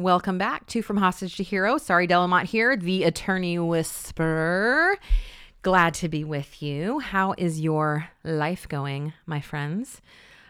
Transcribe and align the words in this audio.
Welcome 0.00 0.38
back 0.38 0.66
to 0.68 0.80
From 0.80 0.96
Hostage 0.96 1.36
to 1.36 1.42
Hero. 1.42 1.76
Sari 1.76 2.08
Delamotte 2.08 2.46
here, 2.46 2.74
the 2.74 3.04
attorney 3.04 3.58
whisperer. 3.58 4.96
Glad 5.60 5.92
to 5.92 6.08
be 6.08 6.24
with 6.24 6.62
you. 6.62 7.00
How 7.00 7.34
is 7.36 7.60
your 7.60 8.08
life 8.24 8.66
going, 8.66 9.12
my 9.26 9.42
friends? 9.42 10.00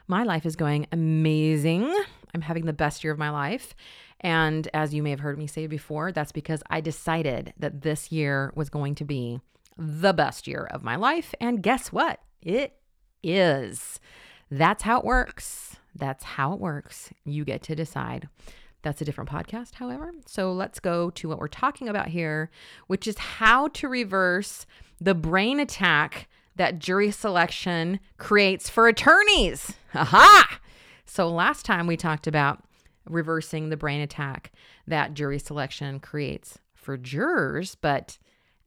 My 0.07 0.23
life 0.23 0.47
is 0.47 0.55
going 0.55 0.87
amazing. 0.93 1.93
I'm 2.33 2.43
having 2.43 2.67
the 2.67 2.73
best 2.73 3.03
year 3.03 3.13
of 3.13 3.19
my 3.19 3.31
life. 3.31 3.75
And 4.21 4.69
as 4.73 4.95
you 4.95 5.03
may 5.03 5.11
have 5.11 5.19
heard 5.19 5.37
me 5.37 5.49
say 5.49 5.67
before, 5.67 6.13
that's 6.13 6.31
because 6.31 6.63
I 6.71 6.81
decided 6.81 7.53
that 7.59 7.83
this 7.83 8.13
year 8.13 8.53
was 8.55 8.71
going 8.71 8.95
to 8.95 9.05
be 9.05 9.41
the 9.77 10.13
best 10.13 10.47
year 10.47 10.69
of 10.71 10.85
my 10.85 10.95
life. 10.95 11.35
And 11.41 11.61
guess 11.61 11.91
what? 11.91 12.21
It 12.41 12.77
is. 13.21 13.99
That's 14.49 14.85
how 14.85 15.01
it 15.01 15.05
works. 15.05 15.75
That's 15.93 16.23
how 16.23 16.53
it 16.53 16.61
works. 16.61 17.11
You 17.25 17.45
get 17.45 17.65
to 17.65 17.75
decide. 17.75 18.29
That's 18.83 19.01
a 19.01 19.05
different 19.05 19.31
podcast, 19.31 19.75
however. 19.75 20.13
So 20.27 20.53
let's 20.53 20.81
go 20.81 21.11
to 21.11 21.29
what 21.29 21.39
we're 21.39 21.49
talking 21.49 21.89
about 21.89 22.09
here, 22.09 22.51
which 22.87 23.07
is 23.07 23.19
how 23.19 23.69
to 23.69 23.89
reverse 23.89 24.67
the 25.01 25.15
brain 25.15 25.61
attack 25.61 26.29
that 26.57 26.79
jury 26.79 27.11
selection 27.11 28.01
creates 28.19 28.69
for 28.69 28.89
attorneys. 28.89 29.75
Aha! 29.95 30.61
So 31.05 31.29
last 31.29 31.65
time 31.65 31.87
we 31.87 31.97
talked 31.97 32.27
about 32.27 32.63
reversing 33.09 33.69
the 33.69 33.77
brain 33.77 34.01
attack 34.01 34.53
that 34.87 35.15
jury 35.15 35.39
selection 35.39 36.01
creates 36.01 36.59
for 36.75 36.97
jurors, 36.97 37.75
but 37.75 38.19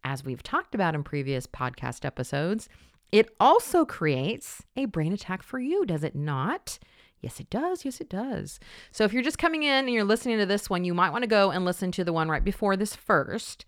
as 0.03 0.23
we've 0.23 0.44
talked 0.44 0.75
about 0.75 0.95
in 0.95 1.03
previous 1.03 1.47
podcast 1.47 2.06
episodes, 2.06 2.67
it 3.11 3.30
also 3.39 3.86
creates 3.86 4.64
a 4.75 4.86
brain 4.86 5.14
attack 5.14 5.44
for 5.44 5.59
you, 5.59 5.86
does 5.86 6.03
it 6.03 6.16
not? 6.16 6.80
Yes, 7.23 7.39
it 7.39 7.49
does. 7.49 7.85
Yes, 7.85 8.02
it 8.02 8.09
does. 8.09 8.59
So 8.91 9.05
if 9.05 9.13
you're 9.13 9.23
just 9.23 9.38
coming 9.38 9.63
in 9.63 9.85
and 9.85 9.89
you're 9.89 10.03
listening 10.03 10.39
to 10.39 10.45
this 10.45 10.69
one, 10.69 10.83
you 10.83 10.93
might 10.93 11.11
want 11.11 11.23
to 11.23 11.27
go 11.27 11.52
and 11.52 11.63
listen 11.63 11.89
to 11.93 12.03
the 12.03 12.11
one 12.11 12.27
right 12.27 12.43
before 12.43 12.75
this 12.75 12.97
first. 12.97 13.63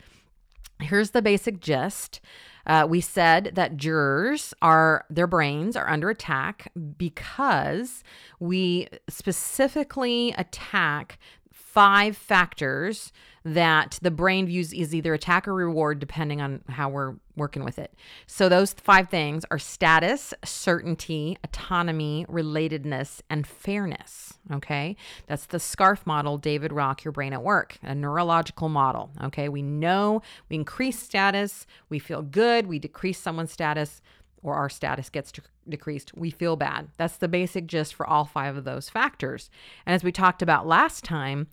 Here's 0.82 1.12
the 1.12 1.22
basic 1.22 1.62
gist. 1.62 2.20
Uh, 2.68 2.86
we 2.90 3.00
said 3.00 3.52
that 3.54 3.78
jurors 3.78 4.54
are 4.62 5.06
their 5.10 5.26
brains 5.26 5.78
are 5.78 5.88
under 5.88 6.10
attack 6.10 6.70
because 6.98 8.04
we 8.42 8.90
specifically 9.08 10.36
attack 10.38 11.18
five 11.54 12.18
factors 12.18 13.14
that 13.46 14.00
the 14.02 14.10
brain 14.10 14.48
views 14.48 14.74
as 14.74 14.94
either 14.94 15.14
attack 15.14 15.48
or 15.48 15.54
reward 15.54 16.00
depending 16.00 16.42
on 16.42 16.62
how 16.68 16.90
we're 16.90 17.14
working 17.36 17.64
with 17.64 17.78
it. 17.78 17.94
So 18.26 18.50
those 18.50 18.74
five 18.74 19.10
things 19.10 19.46
are 19.52 19.60
status, 19.60 20.34
certainty, 20.44 21.38
autonomy, 21.44 22.26
relatedness, 22.28 23.22
and 23.30 23.46
fairness. 23.46 24.34
Okay. 24.52 24.98
That's 25.28 25.46
the 25.46 25.60
SCARF 25.60 26.08
model, 26.08 26.40
David 26.40 26.74
Rock, 26.74 27.04
Your 27.04 27.12
Brain 27.12 27.34
at 27.34 27.44
Work, 27.44 27.78
a 27.84 27.94
neurological 27.94 28.68
model. 28.68 29.12
Okay. 29.26 29.48
We 29.48 29.62
know 29.62 30.24
we 30.50 30.56
increase 30.56 30.98
status, 30.98 31.68
we 31.88 32.00
feel 32.00 32.24
good, 32.24 32.66
we 32.66 32.80
decrease 32.80 33.20
someone's 33.20 33.52
status, 33.52 34.02
or 34.46 34.54
our 34.54 34.70
status 34.70 35.10
gets 35.10 35.34
decreased, 35.68 36.16
we 36.16 36.30
feel 36.30 36.56
bad. 36.56 36.90
That's 36.98 37.18
the 37.18 37.28
basic 37.28 37.66
gist 37.66 37.96
for 37.96 38.06
all 38.06 38.26
five 38.26 38.56
of 38.56 38.64
those 38.64 38.90
factors. 38.90 39.50
And 39.88 39.96
as 39.96 40.04
we 40.04 40.12
talked 40.12 40.44
about 40.44 40.68
last 40.68 41.04
time, 41.04 41.48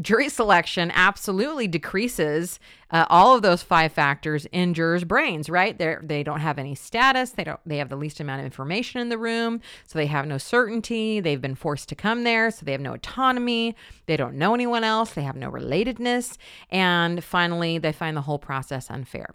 jury 0.00 0.30
selection 0.30 0.90
absolutely 0.94 1.68
decreases 1.68 2.58
uh, 2.90 3.04
all 3.10 3.36
of 3.36 3.42
those 3.42 3.62
five 3.62 3.92
factors 3.92 4.46
in 4.46 4.72
jurors' 4.72 5.04
brains. 5.04 5.50
Right? 5.50 5.76
They 5.76 5.96
they 6.02 6.22
don't 6.22 6.40
have 6.40 6.58
any 6.58 6.74
status. 6.74 7.32
They 7.32 7.44
don't. 7.44 7.60
They 7.66 7.76
have 7.76 7.90
the 7.90 7.96
least 7.96 8.18
amount 8.18 8.40
of 8.40 8.46
information 8.46 9.02
in 9.02 9.10
the 9.10 9.18
room, 9.18 9.60
so 9.86 9.98
they 9.98 10.06
have 10.06 10.26
no 10.26 10.38
certainty. 10.38 11.20
They've 11.20 11.40
been 11.40 11.54
forced 11.54 11.90
to 11.90 11.94
come 11.94 12.24
there, 12.24 12.50
so 12.50 12.64
they 12.64 12.72
have 12.72 12.80
no 12.80 12.94
autonomy. 12.94 13.76
They 14.06 14.16
don't 14.16 14.36
know 14.36 14.54
anyone 14.54 14.84
else. 14.84 15.12
They 15.12 15.22
have 15.22 15.36
no 15.36 15.50
relatedness, 15.50 16.38
and 16.70 17.22
finally, 17.22 17.76
they 17.76 17.92
find 17.92 18.16
the 18.16 18.22
whole 18.22 18.38
process 18.38 18.90
unfair. 18.90 19.34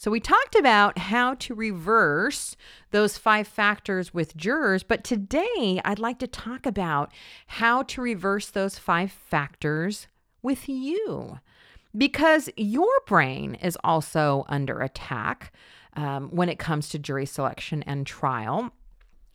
So, 0.00 0.10
we 0.10 0.18
talked 0.18 0.54
about 0.54 0.96
how 0.96 1.34
to 1.34 1.54
reverse 1.54 2.56
those 2.90 3.18
five 3.18 3.46
factors 3.46 4.14
with 4.14 4.34
jurors, 4.34 4.82
but 4.82 5.04
today 5.04 5.78
I'd 5.84 5.98
like 5.98 6.18
to 6.20 6.26
talk 6.26 6.64
about 6.64 7.12
how 7.46 7.82
to 7.82 8.00
reverse 8.00 8.48
those 8.48 8.78
five 8.78 9.12
factors 9.12 10.06
with 10.40 10.70
you 10.70 11.38
because 11.94 12.48
your 12.56 12.88
brain 13.06 13.56
is 13.56 13.76
also 13.84 14.46
under 14.48 14.80
attack 14.80 15.52
um, 15.96 16.30
when 16.30 16.48
it 16.48 16.58
comes 16.58 16.88
to 16.88 16.98
jury 16.98 17.26
selection 17.26 17.82
and 17.82 18.06
trial. 18.06 18.72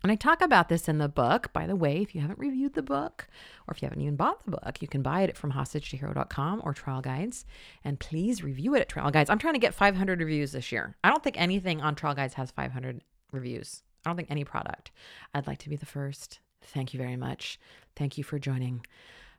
And 0.05 0.11
I 0.11 0.15
talk 0.17 0.43
about 0.43 0.69
this 0.69 0.87
in 0.87 0.99
the 0.99 1.09
book. 1.09 1.51
By 1.51 1.65
the 1.65 1.75
way, 1.75 1.99
if 1.99 2.13
you 2.13 2.21
haven't 2.21 2.37
reviewed 2.37 2.75
the 2.75 2.83
book 2.83 3.27
or 3.67 3.73
if 3.73 3.81
you 3.81 3.87
haven't 3.87 4.03
even 4.03 4.15
bought 4.15 4.45
the 4.45 4.51
book, 4.51 4.79
you 4.79 4.87
can 4.87 5.01
buy 5.01 5.21
it 5.21 5.35
from 5.35 5.53
hostagetohero.com 5.53 6.61
or 6.63 6.73
Trial 6.75 7.01
Guides. 7.01 7.43
And 7.83 7.99
please 7.99 8.43
review 8.43 8.75
it 8.75 8.81
at 8.81 8.89
Trial 8.89 9.09
Guides. 9.09 9.31
I'm 9.31 9.39
trying 9.39 9.55
to 9.55 9.59
get 9.59 9.73
500 9.73 10.19
reviews 10.19 10.51
this 10.51 10.71
year. 10.71 10.95
I 11.03 11.09
don't 11.09 11.23
think 11.23 11.41
anything 11.41 11.81
on 11.81 11.95
Trial 11.95 12.13
Guides 12.13 12.35
has 12.35 12.51
500 12.51 13.01
reviews. 13.31 13.81
I 14.05 14.11
don't 14.11 14.15
think 14.15 14.29
any 14.29 14.43
product. 14.43 14.91
I'd 15.33 15.47
like 15.47 15.57
to 15.57 15.69
be 15.69 15.75
the 15.75 15.87
first. 15.87 16.39
Thank 16.61 16.93
you 16.93 16.99
very 16.99 17.15
much. 17.15 17.59
Thank 17.95 18.15
you 18.19 18.23
for 18.23 18.37
joining 18.37 18.85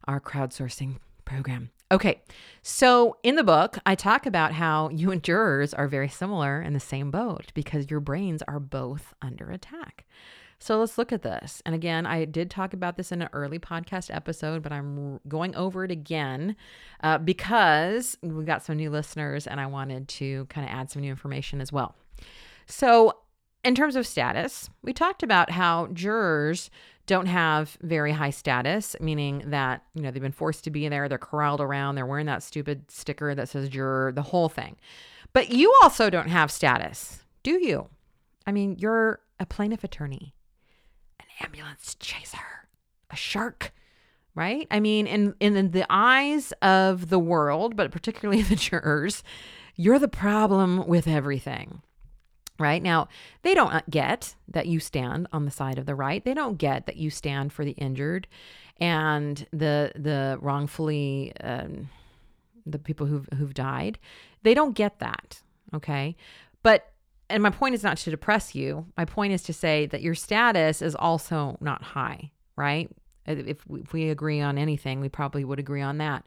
our 0.08 0.18
crowdsourcing 0.18 0.96
program. 1.24 1.70
Okay, 1.92 2.22
so 2.62 3.18
in 3.22 3.36
the 3.36 3.44
book, 3.44 3.78
I 3.86 3.94
talk 3.94 4.26
about 4.26 4.54
how 4.54 4.88
you 4.88 5.12
and 5.12 5.22
jurors 5.22 5.72
are 5.72 5.86
very 5.86 6.08
similar 6.08 6.60
in 6.60 6.72
the 6.72 6.80
same 6.80 7.12
boat 7.12 7.52
because 7.54 7.88
your 7.88 8.00
brains 8.00 8.42
are 8.48 8.58
both 8.58 9.14
under 9.22 9.52
attack. 9.52 10.04
So 10.58 10.78
let's 10.78 10.96
look 10.96 11.12
at 11.12 11.22
this. 11.22 11.62
And 11.66 11.74
again, 11.74 12.06
I 12.06 12.24
did 12.24 12.50
talk 12.50 12.72
about 12.72 12.96
this 12.96 13.12
in 13.12 13.22
an 13.22 13.28
early 13.32 13.58
podcast 13.58 14.14
episode, 14.14 14.62
but 14.62 14.72
I'm 14.72 15.20
going 15.28 15.54
over 15.54 15.84
it 15.84 15.90
again 15.90 16.56
uh, 17.02 17.18
because 17.18 18.16
we 18.22 18.44
got 18.44 18.62
some 18.62 18.76
new 18.76 18.90
listeners 18.90 19.46
and 19.46 19.60
I 19.60 19.66
wanted 19.66 20.08
to 20.08 20.46
kind 20.46 20.66
of 20.66 20.72
add 20.72 20.90
some 20.90 21.02
new 21.02 21.10
information 21.10 21.60
as 21.60 21.72
well. 21.72 21.94
So, 22.66 23.18
in 23.64 23.74
terms 23.74 23.96
of 23.96 24.06
status, 24.06 24.70
we 24.82 24.92
talked 24.92 25.24
about 25.24 25.50
how 25.50 25.88
jurors 25.88 26.70
don't 27.06 27.26
have 27.26 27.76
very 27.82 28.12
high 28.12 28.30
status, 28.30 28.94
meaning 29.00 29.42
that, 29.46 29.82
you 29.94 30.02
know, 30.02 30.12
they've 30.12 30.22
been 30.22 30.30
forced 30.30 30.62
to 30.64 30.70
be 30.70 30.88
there, 30.88 31.08
they're 31.08 31.18
corralled 31.18 31.60
around, 31.60 31.96
they're 31.96 32.06
wearing 32.06 32.26
that 32.26 32.44
stupid 32.44 32.88
sticker 32.90 33.34
that 33.34 33.48
says 33.48 33.68
juror, 33.68 34.12
the 34.12 34.22
whole 34.22 34.48
thing. 34.48 34.76
But 35.32 35.50
you 35.50 35.76
also 35.82 36.10
don't 36.10 36.28
have 36.28 36.52
status, 36.52 37.24
do 37.42 37.60
you? 37.62 37.88
I 38.46 38.52
mean, 38.52 38.76
you're 38.78 39.20
a 39.40 39.46
plaintiff 39.46 39.82
attorney 39.82 40.35
ambulance 41.42 41.96
chaser, 42.00 42.68
a 43.10 43.16
shark, 43.16 43.72
right? 44.34 44.66
I 44.70 44.80
mean, 44.80 45.06
in 45.06 45.34
in 45.40 45.70
the 45.70 45.86
eyes 45.90 46.52
of 46.62 47.08
the 47.08 47.18
world, 47.18 47.76
but 47.76 47.90
particularly 47.90 48.42
the 48.42 48.56
jurors, 48.56 49.22
you're 49.74 49.98
the 49.98 50.08
problem 50.08 50.86
with 50.86 51.06
everything. 51.06 51.82
Right 52.58 52.82
now, 52.82 53.08
they 53.42 53.54
don't 53.54 53.88
get 53.90 54.34
that 54.48 54.66
you 54.66 54.80
stand 54.80 55.28
on 55.30 55.44
the 55.44 55.50
side 55.50 55.78
of 55.78 55.84
the 55.84 55.94
right. 55.94 56.24
They 56.24 56.32
don't 56.32 56.56
get 56.56 56.86
that 56.86 56.96
you 56.96 57.10
stand 57.10 57.52
for 57.52 57.66
the 57.66 57.72
injured 57.72 58.26
and 58.78 59.46
the 59.52 59.92
the 59.94 60.38
wrongfully 60.40 61.32
um, 61.42 61.90
the 62.64 62.78
people 62.78 63.06
who've 63.06 63.28
who've 63.36 63.54
died. 63.54 63.98
They 64.42 64.54
don't 64.54 64.74
get 64.74 64.98
that. 65.00 65.42
Okay, 65.74 66.16
but 66.62 66.92
and 67.28 67.42
my 67.42 67.50
point 67.50 67.74
is 67.74 67.82
not 67.82 67.96
to 67.98 68.10
depress 68.10 68.54
you. 68.54 68.86
My 68.96 69.04
point 69.04 69.32
is 69.32 69.42
to 69.44 69.52
say 69.52 69.86
that 69.86 70.02
your 70.02 70.14
status 70.14 70.82
is 70.82 70.94
also 70.94 71.56
not 71.60 71.82
high, 71.82 72.30
right? 72.56 72.88
If, 73.26 73.64
if 73.68 73.92
we 73.92 74.10
agree 74.10 74.40
on 74.40 74.56
anything, 74.58 75.00
we 75.00 75.08
probably 75.08 75.44
would 75.44 75.58
agree 75.58 75.82
on 75.82 75.98
that. 75.98 76.24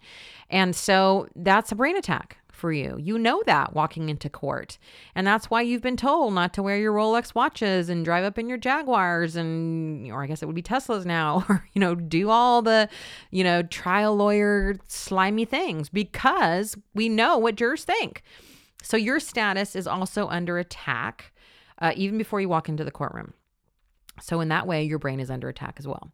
And 0.50 0.76
so 0.76 1.28
that's 1.36 1.72
a 1.72 1.76
brain 1.76 1.96
attack 1.96 2.38
for 2.60 2.74
you. 2.74 2.98
You 3.00 3.18
know 3.18 3.42
that 3.46 3.74
walking 3.74 4.10
into 4.10 4.30
court. 4.30 4.78
And 5.16 5.26
that's 5.26 5.50
why 5.50 5.62
you've 5.62 5.82
been 5.82 5.98
told 5.98 6.34
not 6.34 6.54
to 6.56 6.64
wear 6.64 6.78
your 6.78 6.94
Rolex 6.94 7.34
watches 7.34 7.90
and 7.90 8.04
drive 8.04 8.26
up 8.26 8.38
in 8.38 8.50
your 8.50 8.58
Jaguars 8.58 9.36
and 9.36 10.12
or 10.12 10.22
I 10.22 10.28
guess 10.28 10.44
it 10.44 10.46
would 10.46 10.56
be 10.56 10.62
Teslas 10.62 11.06
now 11.06 11.46
or 11.50 11.66
you 11.74 11.80
know 11.80 11.96
do 11.96 12.30
all 12.30 12.62
the 12.62 12.90
you 13.32 13.44
know 13.44 13.64
trial 13.64 14.16
lawyer 14.16 14.76
slimy 14.88 15.46
things 15.46 15.90
because 15.90 16.76
we 16.94 17.10
know 17.10 17.38
what 17.38 17.56
jurors 17.56 17.86
think. 17.86 18.22
So 18.82 18.98
your 18.98 19.20
status 19.20 19.76
is 19.76 19.88
also 19.88 20.28
under 20.28 20.58
attack 20.58 21.34
uh, 21.80 21.94
even 21.96 22.18
before 22.18 22.42
you 22.42 22.50
walk 22.50 22.70
into 22.70 22.84
the 22.84 22.92
courtroom. 22.92 23.34
So, 24.22 24.42
in 24.42 24.50
that 24.50 24.68
way, 24.68 24.84
your 24.84 25.00
brain 25.00 25.20
is 25.20 25.32
under 25.32 25.48
attack 25.48 25.76
as 25.78 25.88
well. 25.88 26.12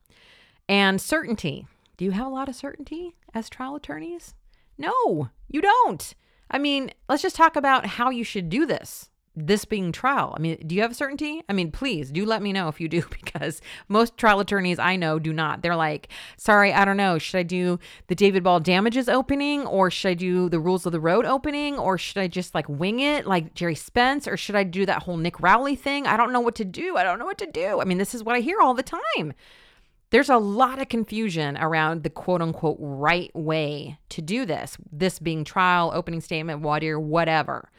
And 0.70 1.02
certainty. 1.02 1.68
Do 1.98 2.06
you 2.06 2.12
have 2.12 2.28
a 2.28 2.30
lot 2.30 2.50
of 2.50 2.56
certainty 2.56 3.16
as 3.34 3.50
trial 3.50 3.76
attorneys? 3.76 4.36
No, 4.78 5.30
you 5.48 5.62
don't. 5.62 6.14
I 6.52 6.58
mean, 6.58 6.92
let's 7.08 7.22
just 7.22 7.36
talk 7.36 7.56
about 7.56 7.86
how 7.86 8.10
you 8.10 8.24
should 8.24 8.50
do 8.50 8.66
this. 8.66 9.10
This 9.36 9.66
being 9.66 9.92
trial. 9.92 10.34
I 10.38 10.40
mean, 10.40 10.58
do 10.66 10.76
you 10.76 10.82
have 10.82 10.96
certainty? 10.96 11.44
I 11.50 11.54
mean, 11.54 11.72
please 11.72 12.10
do 12.10 12.26
let 12.26 12.42
me 12.42 12.54
know 12.54 12.70
if 12.70 12.80
you 12.80 12.88
do, 12.88 13.04
because 13.10 13.62
most 13.88 14.18
trial 14.18 14.40
attorneys 14.40 14.80
I 14.80 14.96
know 14.96 15.20
do 15.20 15.34
not. 15.34 15.62
They're 15.62 15.76
like, 15.76 16.08
Sari, 16.38 16.72
I 16.72 16.86
don't 16.86 16.98
know. 16.98 17.18
Should 17.18 17.38
I 17.38 17.44
do 17.44 17.80
the 18.08 18.16
David 18.16 18.44
Ball 18.44 18.60
damages 18.60 19.10
opening 19.10 19.66
or 19.68 19.92
should 19.92 20.10
I 20.10 20.14
do 20.14 20.48
the 20.50 20.60
rules 20.60 20.86
of 20.86 20.92
the 20.92 21.00
road 21.00 21.26
opening 21.26 21.78
or 21.78 21.98
should 21.98 22.18
I 22.18 22.28
just 22.28 22.56
like 22.56 22.70
wing 22.70 23.00
it 23.00 23.28
like 23.28 23.54
Gerry 23.54 23.76
Spence 23.76 24.28
or 24.28 24.38
should 24.38 24.56
I 24.56 24.64
do 24.64 24.86
that 24.86 25.04
whole 25.04 25.18
Nick 25.18 25.40
Rowley 25.42 25.76
thing? 25.76 26.08
I 26.08 26.18
don't 26.18 26.32
know 26.32 26.42
what 26.42 26.56
to 26.56 26.66
do. 26.66 26.96
I 26.98 27.04
don't 27.04 27.20
know 27.20 27.26
what 27.26 27.38
to 27.40 27.46
do. 27.46 27.82
I 27.82 27.86
mean, 27.86 27.98
this 27.98 28.16
is 28.16 28.24
what 28.24 28.36
I 28.36 28.40
hear 28.40 28.62
all 28.62 28.74
the 28.74 28.84
time. 28.84 29.34
There's 30.12 30.30
a 30.30 30.38
lot 30.38 30.82
of 30.82 30.88
confusion 30.88 31.58
around 31.58 32.04
the 32.04 32.10
quote 32.10 32.42
unquote 32.42 32.78
right 32.80 33.36
way 33.36 33.98
to 34.10 34.22
do 34.22 34.46
this, 34.46 34.78
this 34.92 35.20
being 35.20 35.44
trial, 35.44 35.92
opening 35.94 36.22
statement, 36.22 36.64
dire, 36.64 37.00
whatever. 37.00 37.70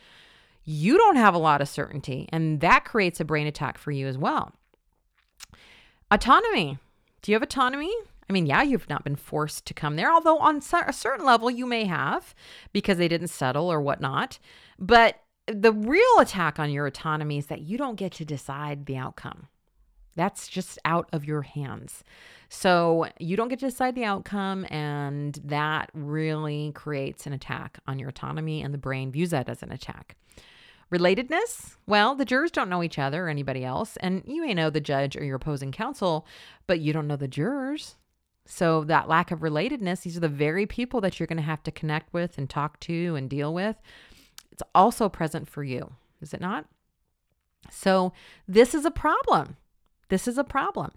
You 0.69 0.99
don't 0.99 1.17
have 1.17 1.35
a 1.35 1.39
lot 1.39 1.63
of 1.63 1.69
certainty, 1.69 2.29
and 2.33 2.61
that 2.61 2.85
creates 2.85 3.21
a 3.21 3.25
brain 3.25 3.47
attack 3.47 3.79
for 3.79 3.93
you 3.93 4.09
as 4.09 4.19
well. 4.19 4.53
Autonomy. 6.11 6.79
Do 7.23 7.31
you 7.31 7.37
have 7.37 7.43
autonomy? 7.43 7.95
I 8.29 8.33
mean, 8.33 8.47
yeah, 8.47 8.63
you've 8.63 8.89
not 8.89 9.05
been 9.05 9.15
forced 9.15 9.67
to 9.67 9.75
come 9.75 9.95
there, 9.95 10.13
although 10.13 10.39
on 10.39 10.57
a 10.57 10.93
certain 10.93 11.25
level 11.25 11.49
you 11.49 11.67
may 11.67 11.85
have 11.85 12.35
because 12.73 12.99
they 12.99 13.07
didn't 13.07 13.29
settle 13.29 13.71
or 13.71 13.81
whatnot. 13.81 14.41
But 14.79 15.23
the 15.47 15.73
real 15.73 16.19
attack 16.19 16.59
on 16.59 16.71
your 16.71 16.87
autonomy 16.87 17.39
is 17.39 17.47
that 17.47 17.63
you 17.63 17.79
don't 17.79 17.95
get 17.95 18.11
to 18.13 18.25
decide 18.25 18.87
the 18.87 18.97
outcome. 18.97 19.47
That's 20.17 20.49
just 20.49 20.79
out 20.85 21.09
of 21.13 21.25
your 21.25 21.43
hands. 21.43 22.03
So 22.49 23.07
you 23.21 23.37
don't 23.37 23.49
get 23.49 23.61
to 23.61 23.67
decide 23.67 23.95
the 23.95 24.05
outcome, 24.05 24.67
and 24.71 25.39
that 25.45 25.91
really 25.95 26.73
creates 26.75 27.27
an 27.27 27.33
attack 27.33 27.79
on 27.87 28.01
your 28.01 28.09
autonomy, 28.09 28.63
and 28.63 28.75
the 28.75 28.79
brain 28.79 29.13
views 29.13 29.31
that 29.31 29.49
as 29.49 29.63
an 29.63 29.71
attack. 29.71 30.17
Relatedness? 30.93 31.77
Well, 31.87 32.15
the 32.15 32.25
jurors 32.25 32.51
don't 32.51 32.69
know 32.69 32.83
each 32.83 32.99
other 32.99 33.27
or 33.27 33.29
anybody 33.29 33.65
else, 33.65 33.97
and 33.99 34.23
you 34.27 34.43
may 34.43 34.55
know 34.55 34.71
the 34.71 34.81
judge 34.81 35.17
or 35.17 35.25
your 35.25 35.37
opposing 35.37 35.73
counsel, 35.73 36.27
but 36.67 36.81
you 36.81 36.93
don't 36.93 37.09
know 37.09 37.17
the 37.17 37.29
jurors. 37.29 37.97
So, 38.49 38.85
that 38.85 39.09
lack 39.09 39.33
of 39.33 39.41
relatedness, 39.41 40.03
these 40.03 40.17
are 40.17 40.21
the 40.21 40.29
very 40.29 40.67
people 40.67 41.01
that 41.01 41.19
you're 41.19 41.27
going 41.27 41.37
to 41.39 41.43
have 41.43 41.65
to 41.65 41.73
connect 41.73 42.15
with 42.15 42.39
and 42.39 42.49
talk 42.49 42.79
to 42.81 43.17
and 43.17 43.29
deal 43.29 43.53
with. 43.53 43.77
It's 44.53 44.63
also 44.73 45.09
present 45.09 45.49
for 45.49 45.65
you, 45.65 45.93
is 46.21 46.33
it 46.33 46.41
not? 46.41 46.67
So, 47.69 48.13
this 48.47 48.73
is 48.73 48.85
a 48.85 48.91
problem. 48.93 49.57
This 50.09 50.29
is 50.29 50.39
a 50.39 50.45
problem. 50.45 50.93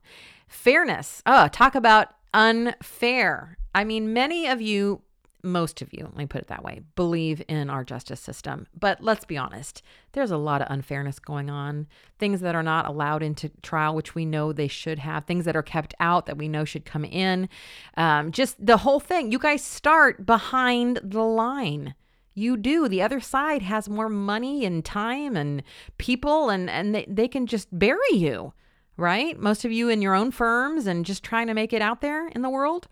Fairness. 0.48 1.24
Oh, 1.26 1.48
talk 1.48 1.74
about 1.74 2.10
unfair. 2.34 3.58
I 3.74 3.84
mean, 3.84 4.14
many 4.14 4.48
of 4.48 4.62
you, 4.62 5.02
most 5.44 5.82
of 5.82 5.94
you, 5.94 6.04
let 6.04 6.18
me 6.18 6.26
put 6.26 6.42
it 6.42 6.48
that 6.48 6.64
way, 6.64 6.82
believe 6.96 7.42
in 7.48 7.70
our 7.70 7.84
justice 7.84 8.20
system. 8.20 8.68
But 8.78 9.02
let's 9.02 9.26
be 9.26 9.38
honest, 9.38 9.82
there's 10.12 10.32
a 10.32 10.38
lot 10.38 10.62
of 10.62 10.68
unfairness 10.70 11.20
going 11.20 11.50
on. 11.50 11.88
Things 12.18 12.42
that 12.42 12.56
are 12.56 12.64
not 12.64 12.88
allowed 12.88 13.24
into 13.24 13.50
trial, 13.62 13.96
which 13.96 14.16
we 14.16 14.26
know 14.26 14.52
they 14.52 14.68
should 14.68 15.00
have, 15.00 15.26
things 15.26 15.46
that 15.46 15.56
are 15.56 15.64
kept 15.64 15.94
out 16.00 16.26
that 16.26 16.38
we 16.38 16.48
know 16.48 16.66
should 16.66 16.86
come 16.86 17.06
in. 17.06 17.50
Um, 17.96 18.32
just 18.32 18.64
the 18.64 18.78
whole 18.78 19.00
thing. 19.00 19.32
You 19.32 19.40
guys 19.40 19.64
start 19.64 20.26
behind 20.26 21.00
the 21.04 21.24
line. 21.24 21.96
You 22.34 22.58
do. 22.58 22.88
The 22.88 23.02
other 23.02 23.20
side 23.20 23.62
has 23.62 23.90
more 23.90 24.10
money 24.10 24.66
and 24.66 24.84
time 24.84 25.36
and 25.36 25.64
people, 25.98 26.50
and, 26.50 26.70
and 26.70 26.94
they, 26.96 27.06
they 27.08 27.28
can 27.28 27.48
just 27.48 27.68
bury 27.78 28.14
you 28.14 28.54
right? 29.00 29.40
Most 29.40 29.64
of 29.64 29.72
you 29.72 29.88
in 29.88 30.02
your 30.02 30.14
own 30.14 30.30
firms 30.30 30.86
and 30.86 31.06
just 31.06 31.24
trying 31.24 31.48
to 31.48 31.54
make 31.54 31.72
it 31.72 31.82
out 31.82 32.02
there 32.02 32.28
in 32.28 32.42
the 32.42 32.50
world. 32.50 32.90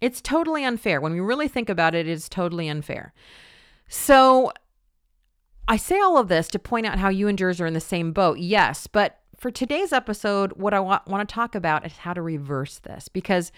It's 0.00 0.20
totally 0.20 0.64
unfair. 0.64 1.00
When 1.00 1.12
we 1.12 1.20
really 1.20 1.48
think 1.48 1.68
about 1.68 1.94
it, 1.94 2.06
it's 2.06 2.28
totally 2.28 2.68
unfair. 2.68 3.12
So 3.88 4.52
I 5.66 5.76
say 5.76 5.98
all 6.00 6.18
of 6.18 6.28
this 6.28 6.48
to 6.48 6.58
point 6.58 6.86
out 6.86 6.98
how 6.98 7.08
you 7.08 7.28
and 7.28 7.36
jurors 7.36 7.60
are 7.60 7.66
in 7.66 7.74
the 7.74 7.80
same 7.80 8.12
boat. 8.12 8.38
Yes, 8.38 8.86
but 8.86 9.18
for 9.36 9.50
today's 9.50 9.92
episode, 9.92 10.52
what 10.54 10.74
I 10.74 10.80
want, 10.80 11.06
want 11.06 11.28
to 11.28 11.32
talk 11.32 11.54
about 11.54 11.86
is 11.86 11.98
how 11.98 12.12
to 12.12 12.22
reverse 12.22 12.78
this 12.78 13.08
because 13.08 13.52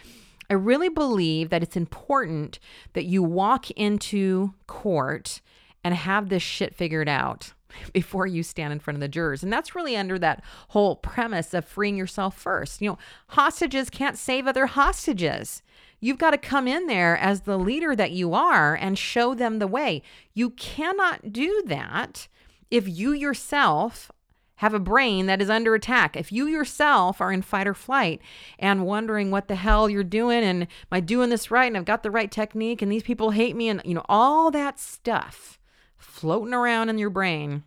I 0.51 0.55
really 0.55 0.89
believe 0.89 1.51
that 1.51 1.63
it's 1.63 1.77
important 1.77 2.59
that 2.93 3.05
you 3.05 3.23
walk 3.23 3.71
into 3.71 4.53
court 4.67 5.41
and 5.85 5.95
have 5.95 6.29
this 6.29 6.43
shit 6.43 6.75
figured 6.75 7.09
out 7.09 7.53
before 7.93 8.27
you 8.27 8.43
stand 8.43 8.73
in 8.73 8.81
front 8.81 8.97
of 8.97 9.01
the 9.01 9.09
jurors. 9.09 9.43
And 9.43 9.53
that's 9.53 9.75
really 9.75 9.97
under 9.97 10.19
that 10.19 10.43
whole 10.69 10.97
premise 10.97 11.55
of 11.55 11.65
freeing 11.65 11.97
yourself 11.97 12.37
first. 12.37 12.83
You 12.83 12.91
know, 12.91 12.99
hostages 13.29 13.89
can't 13.89 14.19
save 14.19 14.47
other 14.47 14.67
hostages. 14.67 15.63
You've 16.01 16.19
got 16.19 16.31
to 16.31 16.39
come 16.39 16.67
in 16.67 16.87
there 16.87 17.17
as 17.17 17.43
the 17.43 17.59
leader 17.59 17.95
that 17.95 18.11
you 18.11 18.33
are 18.33 18.75
and 18.75 18.99
show 18.99 19.35
them 19.35 19.59
the 19.59 19.67
way. 19.67 20.03
You 20.35 20.51
cannot 20.51 21.33
do 21.33 21.63
that 21.67 22.29
if 22.71 22.89
you 22.89 23.13
yourself 23.13 24.11
have 24.57 24.75
a 24.75 24.79
brain 24.79 25.25
that 25.25 25.41
is 25.41 25.49
under 25.49 25.75
attack. 25.75 26.17
If 26.17 26.31
you 26.31 26.47
yourself 26.47 27.21
are 27.21 27.33
in 27.33 27.41
fight 27.41 27.67
or 27.67 27.73
flight 27.73 28.21
and 28.59 28.85
wondering 28.85 29.31
what 29.31 29.49
the 29.49 29.55
hell 29.55 29.89
you're 29.89 30.05
doing 30.05 30.43
and 30.43 30.65
am 30.65 30.69
I 30.93 31.01
doing 31.01 31.31
this 31.31 31.51
right 31.51 31.67
and 31.67 31.79
I've 31.79 31.87
got 31.87 32.03
the 32.03 32.11
right 32.11 32.31
technique 32.31 32.83
and 32.83 32.93
these 32.93 33.03
people 33.03 33.31
hate 33.31 33.57
me 33.57 33.71
and 33.71 33.81
you 33.87 33.95
know 33.95 34.05
all 34.07 34.51
that 34.51 34.79
stuff 34.79 35.59
floating 35.97 36.53
around 36.53 36.91
in 36.91 36.99
your 36.99 37.09
brain. 37.09 37.63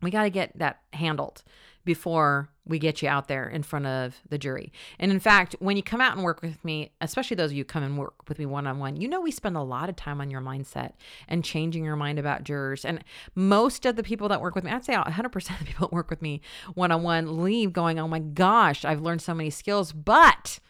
We 0.00 0.12
got 0.12 0.22
to 0.22 0.30
get 0.30 0.56
that 0.58 0.80
handled 0.92 1.42
before 1.84 2.48
we 2.64 2.78
get 2.78 3.02
you 3.02 3.08
out 3.08 3.26
there 3.26 3.48
in 3.48 3.62
front 3.62 3.86
of 3.86 4.20
the 4.28 4.38
jury. 4.38 4.72
And 4.98 5.10
in 5.10 5.18
fact, 5.18 5.56
when 5.58 5.76
you 5.76 5.82
come 5.82 6.00
out 6.00 6.14
and 6.14 6.22
work 6.22 6.42
with 6.42 6.64
me, 6.64 6.92
especially 7.00 7.34
those 7.34 7.50
of 7.50 7.56
you 7.56 7.64
come 7.64 7.82
and 7.82 7.98
work 7.98 8.28
with 8.28 8.38
me 8.38 8.46
one 8.46 8.68
on 8.68 8.78
one, 8.78 8.96
you 8.96 9.08
know 9.08 9.20
we 9.20 9.32
spend 9.32 9.56
a 9.56 9.62
lot 9.62 9.88
of 9.88 9.96
time 9.96 10.20
on 10.20 10.30
your 10.30 10.40
mindset 10.40 10.92
and 11.26 11.44
changing 11.44 11.84
your 11.84 11.96
mind 11.96 12.20
about 12.20 12.44
jurors. 12.44 12.84
And 12.84 13.02
most 13.34 13.84
of 13.84 13.96
the 13.96 14.04
people 14.04 14.28
that 14.28 14.40
work 14.40 14.54
with 14.54 14.62
me, 14.62 14.70
I'd 14.70 14.84
say 14.84 14.94
100% 14.94 15.50
of 15.50 15.58
the 15.58 15.64
people 15.64 15.88
that 15.88 15.94
work 15.94 16.08
with 16.08 16.22
me 16.22 16.40
one 16.74 16.92
on 16.92 17.02
one 17.02 17.42
leave 17.42 17.72
going, 17.72 17.98
"Oh 17.98 18.06
my 18.06 18.20
gosh, 18.20 18.84
I've 18.84 19.02
learned 19.02 19.22
so 19.22 19.34
many 19.34 19.50
skills." 19.50 19.92
But 19.92 20.60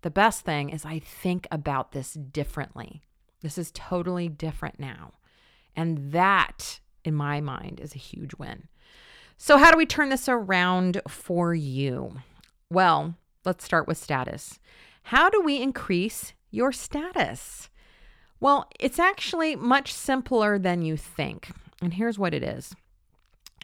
the 0.00 0.10
best 0.10 0.44
thing 0.46 0.70
is 0.70 0.84
I 0.84 0.98
think 0.98 1.46
about 1.50 1.92
this 1.92 2.14
differently. 2.14 3.02
This 3.42 3.58
is 3.58 3.70
totally 3.72 4.28
different 4.28 4.80
now. 4.80 5.12
And 5.76 6.12
that, 6.12 6.80
in 7.04 7.14
my 7.14 7.40
mind, 7.40 7.80
is 7.80 7.94
a 7.94 7.98
huge 7.98 8.34
win. 8.34 8.68
So, 9.40 9.56
how 9.56 9.70
do 9.70 9.78
we 9.78 9.86
turn 9.86 10.08
this 10.08 10.28
around 10.28 11.00
for 11.06 11.54
you? 11.54 12.12
Well, 12.70 13.14
let's 13.44 13.64
start 13.64 13.86
with 13.86 13.96
status. 13.96 14.58
How 15.04 15.30
do 15.30 15.40
we 15.40 15.62
increase 15.62 16.34
your 16.50 16.72
status? 16.72 17.70
Well, 18.40 18.68
it's 18.80 18.98
actually 18.98 19.54
much 19.54 19.94
simpler 19.94 20.58
than 20.58 20.82
you 20.82 20.96
think. 20.96 21.50
And 21.80 21.94
here's 21.94 22.18
what 22.18 22.34
it 22.34 22.42
is 22.42 22.74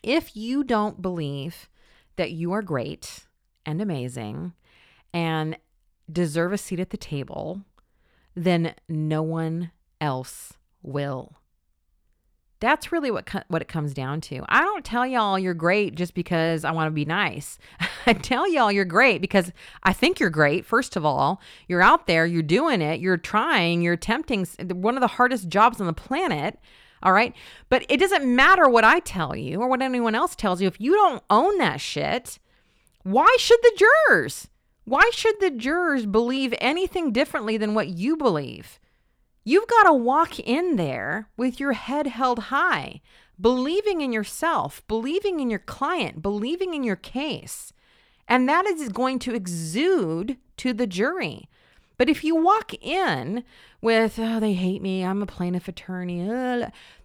if 0.04 0.36
you 0.36 0.62
don't 0.62 1.02
believe 1.02 1.68
that 2.16 2.30
you 2.30 2.52
are 2.52 2.62
great 2.62 3.26
and 3.66 3.82
amazing 3.82 4.52
and 5.12 5.58
deserve 6.10 6.52
a 6.52 6.58
seat 6.58 6.78
at 6.78 6.90
the 6.90 6.96
table, 6.96 7.62
then 8.36 8.74
no 8.88 9.22
one 9.22 9.72
else 10.00 10.52
will. 10.82 11.34
That's 12.64 12.90
really 12.90 13.10
what 13.10 13.26
co- 13.26 13.42
what 13.48 13.60
it 13.60 13.68
comes 13.68 13.92
down 13.92 14.22
to. 14.22 14.42
I 14.48 14.62
don't 14.62 14.86
tell 14.86 15.06
y'all 15.06 15.38
you're 15.38 15.52
great 15.52 15.96
just 15.96 16.14
because 16.14 16.64
I 16.64 16.70
want 16.70 16.86
to 16.86 16.92
be 16.92 17.04
nice. 17.04 17.58
I 18.06 18.14
tell 18.14 18.48
y'all 18.48 18.72
you're 18.72 18.86
great 18.86 19.20
because 19.20 19.52
I 19.82 19.92
think 19.92 20.18
you're 20.18 20.30
great. 20.30 20.64
First 20.64 20.96
of 20.96 21.04
all, 21.04 21.42
you're 21.68 21.82
out 21.82 22.06
there, 22.06 22.24
you're 22.24 22.42
doing 22.42 22.80
it, 22.80 23.00
you're 23.00 23.18
trying, 23.18 23.82
you're 23.82 23.92
attempting 23.92 24.46
one 24.70 24.96
of 24.96 25.02
the 25.02 25.08
hardest 25.08 25.48
jobs 25.48 25.78
on 25.78 25.86
the 25.86 25.92
planet. 25.92 26.58
All 27.02 27.12
right? 27.12 27.34
But 27.68 27.84
it 27.90 28.00
doesn't 28.00 28.24
matter 28.24 28.66
what 28.66 28.82
I 28.82 29.00
tell 29.00 29.36
you 29.36 29.60
or 29.60 29.68
what 29.68 29.82
anyone 29.82 30.14
else 30.14 30.34
tells 30.34 30.62
you 30.62 30.66
if 30.66 30.80
you 30.80 30.94
don't 30.94 31.22
own 31.28 31.58
that 31.58 31.82
shit. 31.82 32.38
Why 33.02 33.36
should 33.38 33.60
the 33.60 33.84
jurors? 34.08 34.48
Why 34.86 35.10
should 35.12 35.38
the 35.38 35.50
jurors 35.50 36.06
believe 36.06 36.54
anything 36.62 37.12
differently 37.12 37.58
than 37.58 37.74
what 37.74 37.88
you 37.88 38.16
believe? 38.16 38.80
You've 39.44 39.68
got 39.68 39.84
to 39.84 39.92
walk 39.92 40.38
in 40.38 40.76
there 40.76 41.28
with 41.36 41.60
your 41.60 41.72
head 41.72 42.06
held 42.06 42.38
high, 42.44 43.02
believing 43.38 44.00
in 44.00 44.12
yourself, 44.12 44.82
believing 44.88 45.38
in 45.38 45.50
your 45.50 45.58
client, 45.58 46.22
believing 46.22 46.72
in 46.72 46.82
your 46.82 46.96
case. 46.96 47.72
And 48.26 48.48
that 48.48 48.64
is 48.64 48.88
going 48.88 49.18
to 49.20 49.34
exude 49.34 50.38
to 50.56 50.72
the 50.72 50.86
jury. 50.86 51.50
But 51.98 52.08
if 52.08 52.24
you 52.24 52.34
walk 52.34 52.72
in 52.82 53.44
with, 53.82 54.18
oh, 54.18 54.40
they 54.40 54.54
hate 54.54 54.80
me, 54.80 55.04
I'm 55.04 55.22
a 55.22 55.26
plaintiff 55.26 55.68
attorney, 55.68 56.26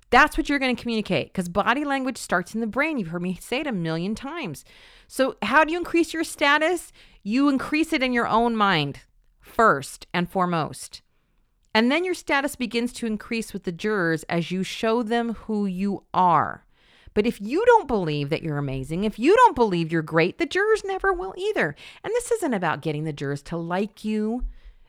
that's 0.09 0.37
what 0.37 0.49
you're 0.49 0.59
going 0.59 0.75
to 0.75 0.81
communicate 0.81 1.27
because 1.27 1.49
body 1.49 1.83
language 1.83 2.17
starts 2.17 2.55
in 2.55 2.61
the 2.61 2.67
brain. 2.67 2.97
You've 2.97 3.09
heard 3.09 3.21
me 3.21 3.37
say 3.39 3.59
it 3.59 3.67
a 3.67 3.71
million 3.71 4.15
times. 4.15 4.65
So, 5.07 5.35
how 5.43 5.63
do 5.63 5.71
you 5.71 5.77
increase 5.77 6.13
your 6.13 6.23
status? 6.23 6.91
You 7.21 7.49
increase 7.49 7.93
it 7.93 8.01
in 8.01 8.13
your 8.13 8.27
own 8.27 8.55
mind 8.55 9.01
first 9.39 10.07
and 10.13 10.29
foremost. 10.29 11.01
And 11.73 11.91
then 11.91 12.03
your 12.03 12.13
status 12.13 12.55
begins 12.55 12.93
to 12.93 13.05
increase 13.05 13.53
with 13.53 13.63
the 13.63 13.71
jurors 13.71 14.23
as 14.23 14.51
you 14.51 14.63
show 14.63 15.03
them 15.03 15.35
who 15.35 15.65
you 15.65 16.03
are. 16.13 16.65
But 17.13 17.25
if 17.25 17.41
you 17.41 17.63
don't 17.65 17.87
believe 17.87 18.29
that 18.29 18.43
you're 18.43 18.57
amazing, 18.57 19.03
if 19.03 19.19
you 19.19 19.35
don't 19.35 19.55
believe 19.55 19.91
you're 19.91 20.01
great, 20.01 20.37
the 20.37 20.45
jurors 20.45 20.83
never 20.85 21.11
will 21.11 21.33
either. 21.37 21.75
And 22.03 22.11
this 22.11 22.31
isn't 22.31 22.53
about 22.53 22.81
getting 22.81 23.03
the 23.03 23.13
jurors 23.13 23.41
to 23.43 23.57
like 23.57 24.03
you. 24.05 24.45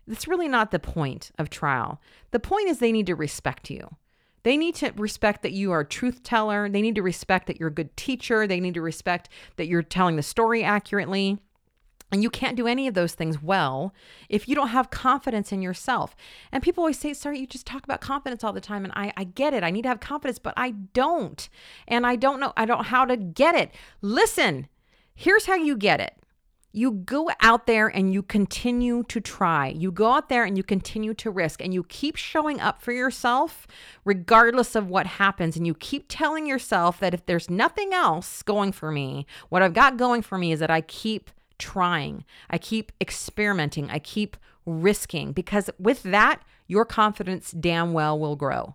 That's 0.06 0.28
really 0.28 0.48
not 0.48 0.70
the 0.70 0.78
point 0.78 1.30
of 1.38 1.50
trial. 1.50 2.00
The 2.30 2.40
point 2.40 2.68
is 2.68 2.78
they 2.78 2.92
need 2.92 3.06
to 3.06 3.14
respect 3.14 3.70
you. 3.70 3.96
They 4.42 4.56
need 4.56 4.74
to 4.76 4.92
respect 4.96 5.42
that 5.42 5.52
you 5.52 5.70
are 5.72 5.80
a 5.80 5.86
truth 5.86 6.22
teller. 6.22 6.68
They 6.68 6.82
need 6.82 6.94
to 6.94 7.02
respect 7.02 7.46
that 7.46 7.58
you're 7.58 7.68
a 7.68 7.72
good 7.72 7.96
teacher. 7.96 8.46
They 8.46 8.60
need 8.60 8.74
to 8.74 8.80
respect 8.80 9.28
that 9.56 9.66
you're 9.66 9.82
telling 9.82 10.16
the 10.16 10.22
story 10.22 10.64
accurately. 10.64 11.38
And 12.12 12.22
you 12.22 12.30
can't 12.30 12.56
do 12.56 12.66
any 12.66 12.88
of 12.88 12.94
those 12.94 13.14
things 13.14 13.42
well 13.42 13.94
if 14.28 14.48
you 14.48 14.54
don't 14.54 14.68
have 14.68 14.90
confidence 14.90 15.52
in 15.52 15.62
yourself. 15.62 16.16
And 16.50 16.62
people 16.62 16.82
always 16.82 16.98
say, 16.98 17.14
Sari, 17.14 17.38
you 17.38 17.46
just 17.46 17.66
talk 17.66 17.84
about 17.84 18.00
confidence 18.00 18.42
all 18.42 18.52
the 18.52 18.60
time. 18.60 18.84
And 18.84 18.92
I, 18.96 19.12
I 19.16 19.24
get 19.24 19.54
it. 19.54 19.62
I 19.62 19.70
need 19.70 19.82
to 19.82 19.88
have 19.88 20.00
confidence, 20.00 20.38
but 20.38 20.54
I 20.56 20.70
don't. 20.70 21.48
And 21.86 22.06
I 22.06 22.16
don't 22.16 22.40
know, 22.40 22.52
I 22.56 22.64
don't 22.64 22.78
know 22.78 22.84
how 22.84 23.04
to 23.04 23.16
get 23.16 23.54
it. 23.54 23.72
Listen, 24.02 24.68
here's 25.14 25.46
how 25.46 25.54
you 25.54 25.76
get 25.76 26.00
it. 26.00 26.14
You 26.72 26.92
go 26.92 27.28
out 27.40 27.66
there 27.66 27.88
and 27.88 28.12
you 28.12 28.22
continue 28.22 29.02
to 29.04 29.20
try. 29.20 29.68
You 29.68 29.90
go 29.90 30.12
out 30.12 30.28
there 30.28 30.44
and 30.44 30.56
you 30.56 30.62
continue 30.62 31.14
to 31.14 31.28
risk 31.30 31.60
and 31.60 31.74
you 31.74 31.82
keep 31.82 32.14
showing 32.14 32.60
up 32.60 32.80
for 32.80 32.92
yourself 32.92 33.66
regardless 34.04 34.76
of 34.76 34.88
what 34.88 35.06
happens. 35.06 35.56
And 35.56 35.66
you 35.66 35.74
keep 35.74 36.06
telling 36.08 36.46
yourself 36.46 37.00
that 37.00 37.12
if 37.12 37.26
there's 37.26 37.50
nothing 37.50 37.92
else 37.92 38.42
going 38.42 38.70
for 38.70 38.92
me, 38.92 39.26
what 39.48 39.62
I've 39.62 39.74
got 39.74 39.96
going 39.96 40.22
for 40.22 40.38
me 40.38 40.52
is 40.52 40.60
that 40.60 40.70
I 40.70 40.80
keep 40.80 41.32
trying, 41.60 42.24
I 42.48 42.58
keep 42.58 42.90
experimenting, 43.00 43.88
I 43.90 44.00
keep 44.00 44.36
risking, 44.66 45.32
because 45.32 45.70
with 45.78 46.02
that, 46.02 46.42
your 46.66 46.84
confidence 46.84 47.52
damn 47.52 47.92
well 47.92 48.18
will 48.18 48.34
grow. 48.34 48.74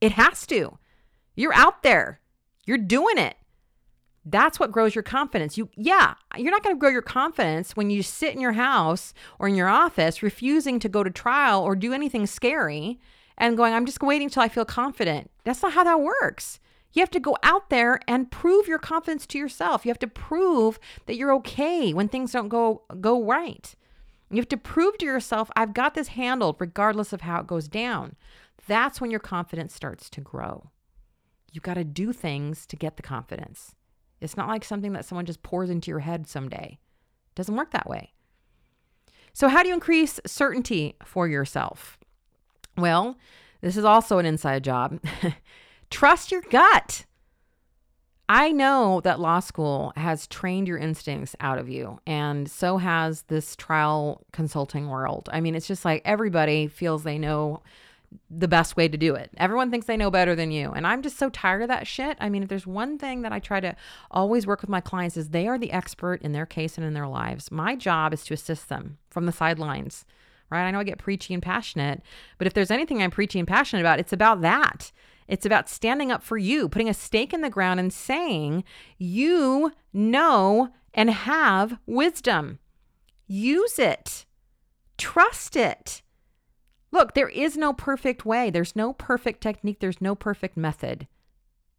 It 0.00 0.12
has 0.12 0.46
to. 0.46 0.78
You're 1.36 1.54
out 1.54 1.82
there, 1.82 2.20
you're 2.64 2.78
doing 2.78 3.18
it. 3.18 3.36
That's 4.24 4.60
what 4.60 4.70
grows 4.70 4.94
your 4.94 5.02
confidence. 5.02 5.58
You 5.58 5.68
yeah, 5.76 6.14
you're 6.36 6.52
not 6.52 6.62
going 6.62 6.76
to 6.76 6.80
grow 6.80 6.90
your 6.90 7.02
confidence 7.02 7.74
when 7.74 7.90
you 7.90 8.02
sit 8.02 8.34
in 8.34 8.40
your 8.40 8.52
house 8.52 9.12
or 9.38 9.48
in 9.48 9.56
your 9.56 9.68
office 9.68 10.22
refusing 10.22 10.78
to 10.78 10.88
go 10.88 11.02
to 11.02 11.10
trial 11.10 11.62
or 11.62 11.74
do 11.74 11.92
anything 11.92 12.26
scary 12.26 13.00
and 13.36 13.56
going 13.56 13.74
I'm 13.74 13.86
just 13.86 14.00
waiting 14.00 14.26
until 14.26 14.44
I 14.44 14.48
feel 14.48 14.64
confident. 14.64 15.30
That's 15.44 15.62
not 15.62 15.72
how 15.72 15.82
that 15.84 16.00
works. 16.00 16.60
You 16.92 17.00
have 17.00 17.10
to 17.10 17.20
go 17.20 17.36
out 17.42 17.70
there 17.70 18.00
and 18.06 18.30
prove 18.30 18.68
your 18.68 18.78
confidence 18.78 19.26
to 19.28 19.38
yourself. 19.38 19.84
You 19.84 19.90
have 19.90 19.98
to 20.00 20.06
prove 20.06 20.78
that 21.06 21.16
you're 21.16 21.32
okay 21.34 21.92
when 21.92 22.08
things 22.08 22.32
don't 22.32 22.48
go 22.48 22.82
go 23.00 23.22
right. 23.22 23.74
You 24.30 24.38
have 24.38 24.48
to 24.48 24.56
prove 24.56 24.96
to 24.98 25.04
yourself, 25.04 25.50
I've 25.54 25.74
got 25.74 25.94
this 25.94 26.08
handled 26.08 26.56
regardless 26.58 27.12
of 27.12 27.22
how 27.22 27.40
it 27.40 27.46
goes 27.46 27.68
down. 27.68 28.16
That's 28.66 29.00
when 29.00 29.10
your 29.10 29.20
confidence 29.20 29.74
starts 29.74 30.08
to 30.10 30.20
grow. 30.20 30.70
You've 31.52 31.64
got 31.64 31.74
to 31.74 31.84
do 31.84 32.12
things 32.12 32.64
to 32.66 32.76
get 32.76 32.96
the 32.96 33.02
confidence. 33.02 33.74
It's 34.20 34.36
not 34.36 34.48
like 34.48 34.64
something 34.64 34.92
that 34.94 35.04
someone 35.04 35.26
just 35.26 35.42
pours 35.42 35.68
into 35.68 35.90
your 35.90 36.00
head 36.00 36.26
someday. 36.26 36.78
It 36.78 37.34
doesn't 37.34 37.56
work 37.56 37.72
that 37.72 37.88
way. 37.88 38.12
So, 39.34 39.48
how 39.48 39.62
do 39.62 39.68
you 39.68 39.74
increase 39.74 40.20
certainty 40.26 40.94
for 41.04 41.26
yourself? 41.26 41.98
Well, 42.76 43.18
this 43.60 43.76
is 43.76 43.84
also 43.84 44.18
an 44.18 44.26
inside 44.26 44.64
job. 44.64 45.00
Trust 45.92 46.32
your 46.32 46.40
gut. 46.40 47.04
I 48.28 48.50
know 48.50 49.02
that 49.02 49.20
law 49.20 49.40
school 49.40 49.92
has 49.94 50.26
trained 50.26 50.66
your 50.66 50.78
instincts 50.78 51.36
out 51.38 51.58
of 51.58 51.68
you, 51.68 52.00
and 52.06 52.50
so 52.50 52.78
has 52.78 53.22
this 53.22 53.54
trial 53.56 54.24
consulting 54.32 54.88
world. 54.88 55.28
I 55.32 55.40
mean, 55.40 55.54
it's 55.54 55.68
just 55.68 55.84
like 55.84 56.00
everybody 56.04 56.66
feels 56.66 57.02
they 57.02 57.18
know 57.18 57.62
the 58.30 58.48
best 58.48 58.76
way 58.76 58.88
to 58.88 58.96
do 58.96 59.14
it. 59.14 59.30
Everyone 59.36 59.70
thinks 59.70 59.86
they 59.86 59.96
know 59.96 60.10
better 60.10 60.34
than 60.34 60.50
you. 60.50 60.70
And 60.70 60.86
I'm 60.86 61.02
just 61.02 61.18
so 61.18 61.28
tired 61.30 61.62
of 61.62 61.68
that 61.68 61.86
shit. 61.86 62.16
I 62.20 62.28
mean, 62.28 62.42
if 62.42 62.48
there's 62.48 62.66
one 62.66 62.98
thing 62.98 63.22
that 63.22 63.32
I 63.32 63.38
try 63.38 63.60
to 63.60 63.76
always 64.10 64.46
work 64.46 64.60
with 64.60 64.70
my 64.70 64.80
clients 64.80 65.16
is 65.16 65.30
they 65.30 65.46
are 65.48 65.58
the 65.58 65.72
expert 65.72 66.20
in 66.22 66.32
their 66.32 66.46
case 66.46 66.76
and 66.76 66.86
in 66.86 66.94
their 66.94 67.06
lives. 67.06 67.50
My 67.50 67.76
job 67.76 68.12
is 68.12 68.24
to 68.24 68.34
assist 68.34 68.68
them 68.68 68.98
from 69.10 69.26
the 69.26 69.32
sidelines. 69.32 70.04
Right? 70.50 70.66
I 70.66 70.70
know 70.70 70.80
I 70.80 70.84
get 70.84 70.98
preachy 70.98 71.32
and 71.32 71.42
passionate, 71.42 72.02
but 72.36 72.46
if 72.46 72.52
there's 72.52 72.70
anything 72.70 73.02
I'm 73.02 73.10
preachy 73.10 73.38
and 73.38 73.48
passionate 73.48 73.80
about, 73.80 73.98
it's 73.98 74.12
about 74.12 74.42
that. 74.42 74.92
It's 75.28 75.46
about 75.46 75.68
standing 75.68 76.10
up 76.10 76.22
for 76.22 76.36
you, 76.36 76.68
putting 76.68 76.88
a 76.88 76.94
stake 76.94 77.32
in 77.32 77.40
the 77.40 77.50
ground 77.50 77.80
and 77.80 77.92
saying, 77.92 78.64
you 78.98 79.72
know 79.92 80.70
and 80.94 81.10
have 81.10 81.78
wisdom. 81.86 82.58
Use 83.26 83.78
it, 83.78 84.26
trust 84.98 85.56
it. 85.56 86.02
Look, 86.90 87.14
there 87.14 87.28
is 87.28 87.56
no 87.56 87.72
perfect 87.72 88.26
way, 88.26 88.50
there's 88.50 88.76
no 88.76 88.92
perfect 88.92 89.40
technique, 89.40 89.80
there's 89.80 90.00
no 90.02 90.14
perfect 90.14 90.56
method. 90.56 91.06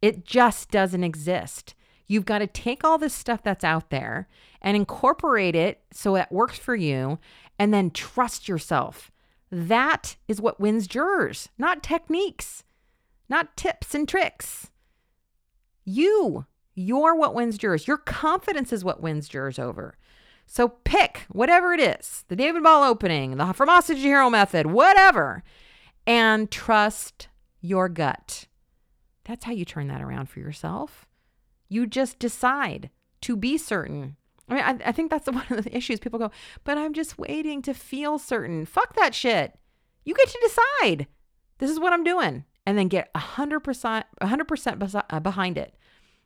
It 0.02 0.24
just 0.24 0.70
doesn't 0.70 1.04
exist. 1.04 1.74
You've 2.06 2.26
got 2.26 2.40
to 2.40 2.46
take 2.46 2.84
all 2.84 2.98
this 2.98 3.14
stuff 3.14 3.42
that's 3.42 3.64
out 3.64 3.90
there 3.90 4.28
and 4.60 4.76
incorporate 4.76 5.54
it 5.54 5.82
so 5.92 6.16
it 6.16 6.26
works 6.30 6.58
for 6.58 6.74
you 6.74 7.18
and 7.58 7.72
then 7.72 7.90
trust 7.90 8.48
yourself. 8.48 9.10
That 9.50 10.16
is 10.26 10.40
what 10.40 10.60
wins 10.60 10.86
jurors, 10.86 11.48
not 11.56 11.82
techniques 11.82 12.64
not 13.28 13.56
tips 13.56 13.94
and 13.94 14.08
tricks. 14.08 14.70
You, 15.84 16.46
you're 16.74 17.14
what 17.14 17.34
wins 17.34 17.58
jurors. 17.58 17.86
Your 17.86 17.98
confidence 17.98 18.72
is 18.72 18.84
what 18.84 19.02
wins 19.02 19.28
jurors 19.28 19.58
over. 19.58 19.96
So 20.46 20.68
pick 20.68 21.24
whatever 21.28 21.72
it 21.72 21.80
is 21.80 22.24
the 22.28 22.36
David 22.36 22.62
Ball 22.62 22.84
opening, 22.84 23.36
the 23.36 23.52
to 23.52 23.94
Hero 23.94 24.28
method, 24.28 24.66
whatever, 24.66 25.42
and 26.06 26.50
trust 26.50 27.28
your 27.60 27.88
gut. 27.88 28.46
That's 29.24 29.44
how 29.44 29.52
you 29.52 29.64
turn 29.64 29.88
that 29.88 30.02
around 30.02 30.28
for 30.28 30.40
yourself. 30.40 31.06
You 31.68 31.86
just 31.86 32.18
decide 32.18 32.90
to 33.22 33.36
be 33.36 33.56
certain. 33.56 34.16
I 34.48 34.54
mean, 34.54 34.62
I, 34.62 34.88
I 34.88 34.92
think 34.92 35.10
that's 35.10 35.26
one 35.30 35.46
of 35.50 35.64
the 35.64 35.74
issues. 35.74 35.98
People 35.98 36.18
go, 36.18 36.30
but 36.62 36.76
I'm 36.76 36.92
just 36.92 37.18
waiting 37.18 37.62
to 37.62 37.72
feel 37.72 38.18
certain. 38.18 38.66
Fuck 38.66 38.94
that 38.96 39.14
shit. 39.14 39.58
You 40.04 40.14
get 40.14 40.28
to 40.28 40.38
decide. 40.42 41.06
This 41.58 41.70
is 41.70 41.80
what 41.80 41.94
I'm 41.94 42.04
doing 42.04 42.44
and 42.66 42.78
then 42.78 42.88
get 42.88 43.12
100%, 43.14 44.04
100% 44.20 45.04
uh, 45.10 45.20
behind 45.20 45.58
it. 45.58 45.74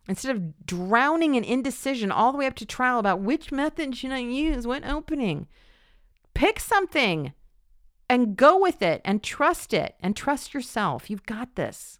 Instead 0.08 0.34
of 0.34 0.66
drowning 0.66 1.34
in 1.34 1.44
indecision 1.44 2.10
all 2.10 2.32
the 2.32 2.38
way 2.38 2.46
up 2.46 2.54
to 2.54 2.64
trial 2.64 2.98
about 2.98 3.20
which 3.20 3.52
method 3.52 3.94
should 3.94 4.10
I 4.10 4.18
use 4.20 4.66
when 4.66 4.84
opening, 4.84 5.46
pick 6.34 6.60
something 6.60 7.32
and 8.08 8.36
go 8.36 8.58
with 8.58 8.80
it 8.80 9.02
and 9.04 9.22
trust 9.22 9.74
it 9.74 9.96
and 10.00 10.16
trust 10.16 10.54
yourself. 10.54 11.10
You've 11.10 11.26
got 11.26 11.56
this. 11.56 11.98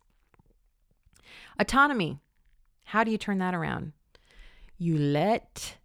Autonomy. 1.58 2.20
How 2.84 3.04
do 3.04 3.10
you 3.10 3.18
turn 3.18 3.38
that 3.38 3.54
around? 3.54 3.92
You 4.78 4.96
let 4.96 5.76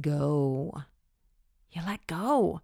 go. 0.00 0.84
You 1.72 1.82
let 1.84 2.06
go. 2.06 2.60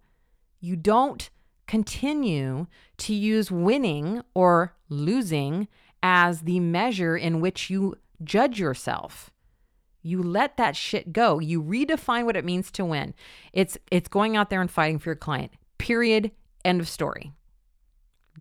You 0.61 0.77
don't 0.77 1.29
continue 1.67 2.67
to 2.97 3.13
use 3.13 3.51
winning 3.51 4.21
or 4.33 4.75
losing 4.89 5.67
as 6.03 6.41
the 6.41 6.59
measure 6.59 7.17
in 7.17 7.41
which 7.41 7.69
you 7.69 7.95
judge 8.23 8.59
yourself. 8.59 9.31
You 10.01 10.21
let 10.21 10.57
that 10.57 10.75
shit 10.75 11.13
go. 11.13 11.39
You 11.39 11.63
redefine 11.63 12.25
what 12.25 12.37
it 12.37 12.45
means 12.45 12.69
to 12.71 12.85
win. 12.85 13.15
It's 13.53 13.77
it's 13.89 14.07
going 14.07 14.37
out 14.37 14.51
there 14.51 14.61
and 14.61 14.69
fighting 14.69 14.99
for 14.99 15.09
your 15.09 15.15
client. 15.15 15.51
Period. 15.79 16.31
End 16.63 16.79
of 16.79 16.87
story. 16.87 17.33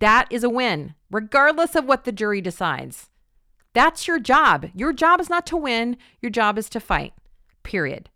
That 0.00 0.26
is 0.31 0.45
a 0.45 0.50
win, 0.50 0.95
regardless 1.11 1.75
of 1.75 1.87
what 1.87 2.04
the 2.04 2.12
jury 2.12 2.40
decides. 2.40 3.11
That's 3.73 4.07
your 4.07 4.19
job. 4.19 4.66
Your 4.75 4.93
job 4.93 5.21
is 5.21 5.31
not 5.31 5.47
to 5.47 5.57
win, 5.57 5.97
your 6.21 6.31
job 6.31 6.59
is 6.59 6.69
to 6.71 6.81
fight. 6.81 7.14
Period. 7.62 8.11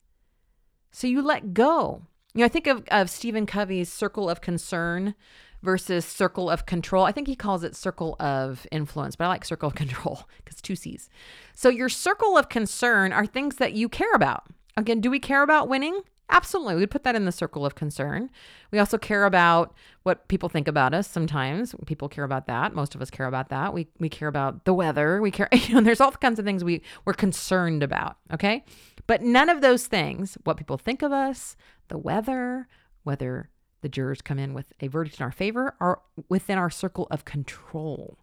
So 0.90 1.06
you 1.06 1.22
let 1.22 1.54
go. 1.54 2.02
You 2.34 2.40
know, 2.40 2.44
I 2.44 2.48
think 2.48 2.66
of, 2.66 2.84
of 2.88 3.10
Stephen 3.10 3.46
Covey's 3.46 3.92
circle 3.92 4.28
of 4.28 4.40
concern 4.40 5.14
versus 5.62 6.04
circle 6.04 6.50
of 6.50 6.66
control. 6.66 7.04
I 7.04 7.12
think 7.12 7.26
he 7.26 7.34
calls 7.34 7.64
it 7.64 7.74
circle 7.74 8.16
of 8.20 8.66
influence, 8.70 9.16
but 9.16 9.24
I 9.24 9.28
like 9.28 9.44
circle 9.44 9.68
of 9.68 9.74
control 9.74 10.28
because 10.44 10.60
two 10.60 10.76
C's. 10.76 11.08
So 11.54 11.68
your 11.68 11.88
circle 11.88 12.36
of 12.36 12.48
concern 12.48 13.12
are 13.12 13.26
things 13.26 13.56
that 13.56 13.72
you 13.72 13.88
care 13.88 14.12
about. 14.14 14.44
Again, 14.76 15.00
do 15.00 15.10
we 15.10 15.18
care 15.18 15.42
about 15.42 15.68
winning? 15.68 16.02
Absolutely. 16.30 16.76
We'd 16.76 16.90
put 16.90 17.04
that 17.04 17.16
in 17.16 17.24
the 17.24 17.32
circle 17.32 17.64
of 17.64 17.74
concern. 17.74 18.28
We 18.70 18.78
also 18.78 18.98
care 18.98 19.24
about 19.24 19.74
what 20.02 20.28
people 20.28 20.50
think 20.50 20.68
about 20.68 20.92
us 20.92 21.08
sometimes. 21.08 21.74
People 21.86 22.08
care 22.08 22.24
about 22.24 22.46
that. 22.46 22.74
Most 22.74 22.94
of 22.94 23.00
us 23.00 23.10
care 23.10 23.26
about 23.26 23.48
that. 23.48 23.72
We 23.72 23.88
we 23.98 24.10
care 24.10 24.28
about 24.28 24.66
the 24.66 24.74
weather. 24.74 25.22
We 25.22 25.30
care, 25.30 25.48
you 25.52 25.74
know, 25.74 25.80
there's 25.80 26.02
all 26.02 26.12
kinds 26.12 26.38
of 26.38 26.44
things 26.44 26.62
we 26.62 26.82
we're 27.06 27.14
concerned 27.14 27.82
about, 27.82 28.18
okay? 28.32 28.62
But 29.06 29.22
none 29.22 29.48
of 29.48 29.62
those 29.62 29.86
things, 29.86 30.36
what 30.44 30.58
people 30.58 30.76
think 30.76 31.00
of 31.00 31.12
us, 31.12 31.56
the 31.88 31.98
weather, 31.98 32.68
whether 33.02 33.50
the 33.80 33.88
jurors 33.88 34.20
come 34.22 34.38
in 34.38 34.54
with 34.54 34.72
a 34.80 34.88
verdict 34.88 35.18
in 35.20 35.24
our 35.24 35.32
favor 35.32 35.74
are 35.80 36.00
within 36.28 36.58
our 36.58 36.70
circle 36.70 37.06
of 37.10 37.24
control. 37.24 38.18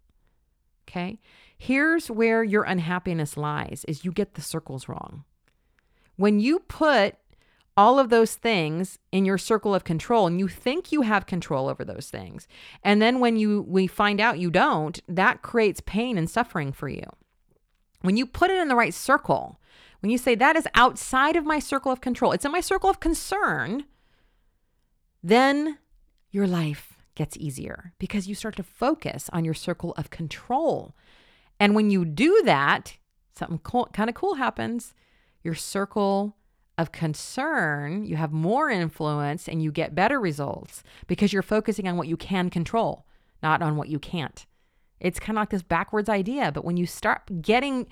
Okay? 0.88 1.20
Here's 1.58 2.12
where 2.12 2.44
your 2.44 2.64
unhappiness 2.64 3.38
lies 3.38 3.86
is 3.88 4.06
you 4.06 4.12
get 4.12 4.36
the 4.36 4.42
circles 4.42 4.88
wrong. 4.88 5.24
When 6.18 6.40
you 6.40 6.60
put 6.60 7.16
all 7.78 8.00
of 8.00 8.10
those 8.10 8.36
things 8.36 9.00
in 9.12 9.26
your 9.26 9.38
circle 9.38 9.76
of 9.76 9.84
control 9.84 10.28
and 10.28 10.40
you 10.40 10.48
think 10.48 10.92
you 10.92 11.02
have 11.02 11.26
control 11.26 11.68
over 11.68 11.84
those 11.84 12.10
things 12.10 12.48
and 12.84 13.02
then 13.02 13.20
when 13.20 13.36
you 13.36 13.66
we 13.68 13.86
find 13.86 14.22
out 14.22 14.40
you 14.40 14.50
don't 14.50 15.02
that 15.10 15.42
creates 15.42 15.82
pain 15.86 16.18
and 16.18 16.30
suffering 16.30 16.72
for 16.72 16.88
you 16.88 17.04
when 18.02 18.16
you 18.16 18.26
put 18.26 18.50
it 18.50 18.58
in 18.62 18.70
the 18.70 18.76
right 18.76 18.94
circle 18.94 19.60
when 20.02 20.10
you 20.10 20.18
say 20.18 20.36
that 20.36 20.56
is 20.56 20.68
outside 20.76 21.36
of 21.36 21.46
my 21.46 21.60
circle 21.60 21.92
of 21.92 22.02
control 22.02 22.32
it's 22.32 22.46
in 22.46 22.52
my 22.52 22.62
circle 22.62 22.90
of 22.90 23.00
concern 23.00 23.86
then 25.24 25.80
your 26.30 26.46
life 26.46 26.96
gets 27.16 27.38
easier 27.38 27.94
because 27.98 28.28
you 28.28 28.36
start 28.36 28.56
to 28.58 28.64
focus 28.64 29.30
on 29.34 29.46
your 29.46 29.54
circle 29.54 29.94
of 29.98 30.10
control. 30.10 30.96
And 31.60 31.74
when 31.74 31.90
you 31.90 32.06
do 32.06 32.42
that, 32.46 32.98
something 33.36 33.60
cool, 33.60 33.90
kind 33.94 34.10
of 34.10 34.16
cool 34.16 34.36
happens. 34.36 34.94
Your 35.44 35.56
circle 35.56 36.36
of 36.78 36.92
concern, 36.92 38.06
you 38.06 38.18
have 38.18 38.34
more 38.34 38.70
influence 38.70 39.48
and 39.48 39.64
you 39.64 39.72
get 39.72 39.96
better 39.96 40.20
results 40.20 40.84
because 41.08 41.32
you're 41.32 41.42
focusing 41.42 41.88
on 41.88 41.98
what 41.98 42.10
you 42.10 42.18
can 42.18 42.50
control, 42.50 43.06
not 43.42 43.62
on 43.62 43.78
what 43.78 43.88
you 43.88 43.98
can't. 43.98 44.46
It's 45.00 45.20
kind 45.20 45.38
of 45.38 45.42
like 45.42 45.50
this 45.50 45.64
backwards 45.64 46.10
idea, 46.10 46.52
but 46.52 46.66
when 46.66 46.78
you 46.78 46.86
start 46.86 47.42
getting 47.42 47.88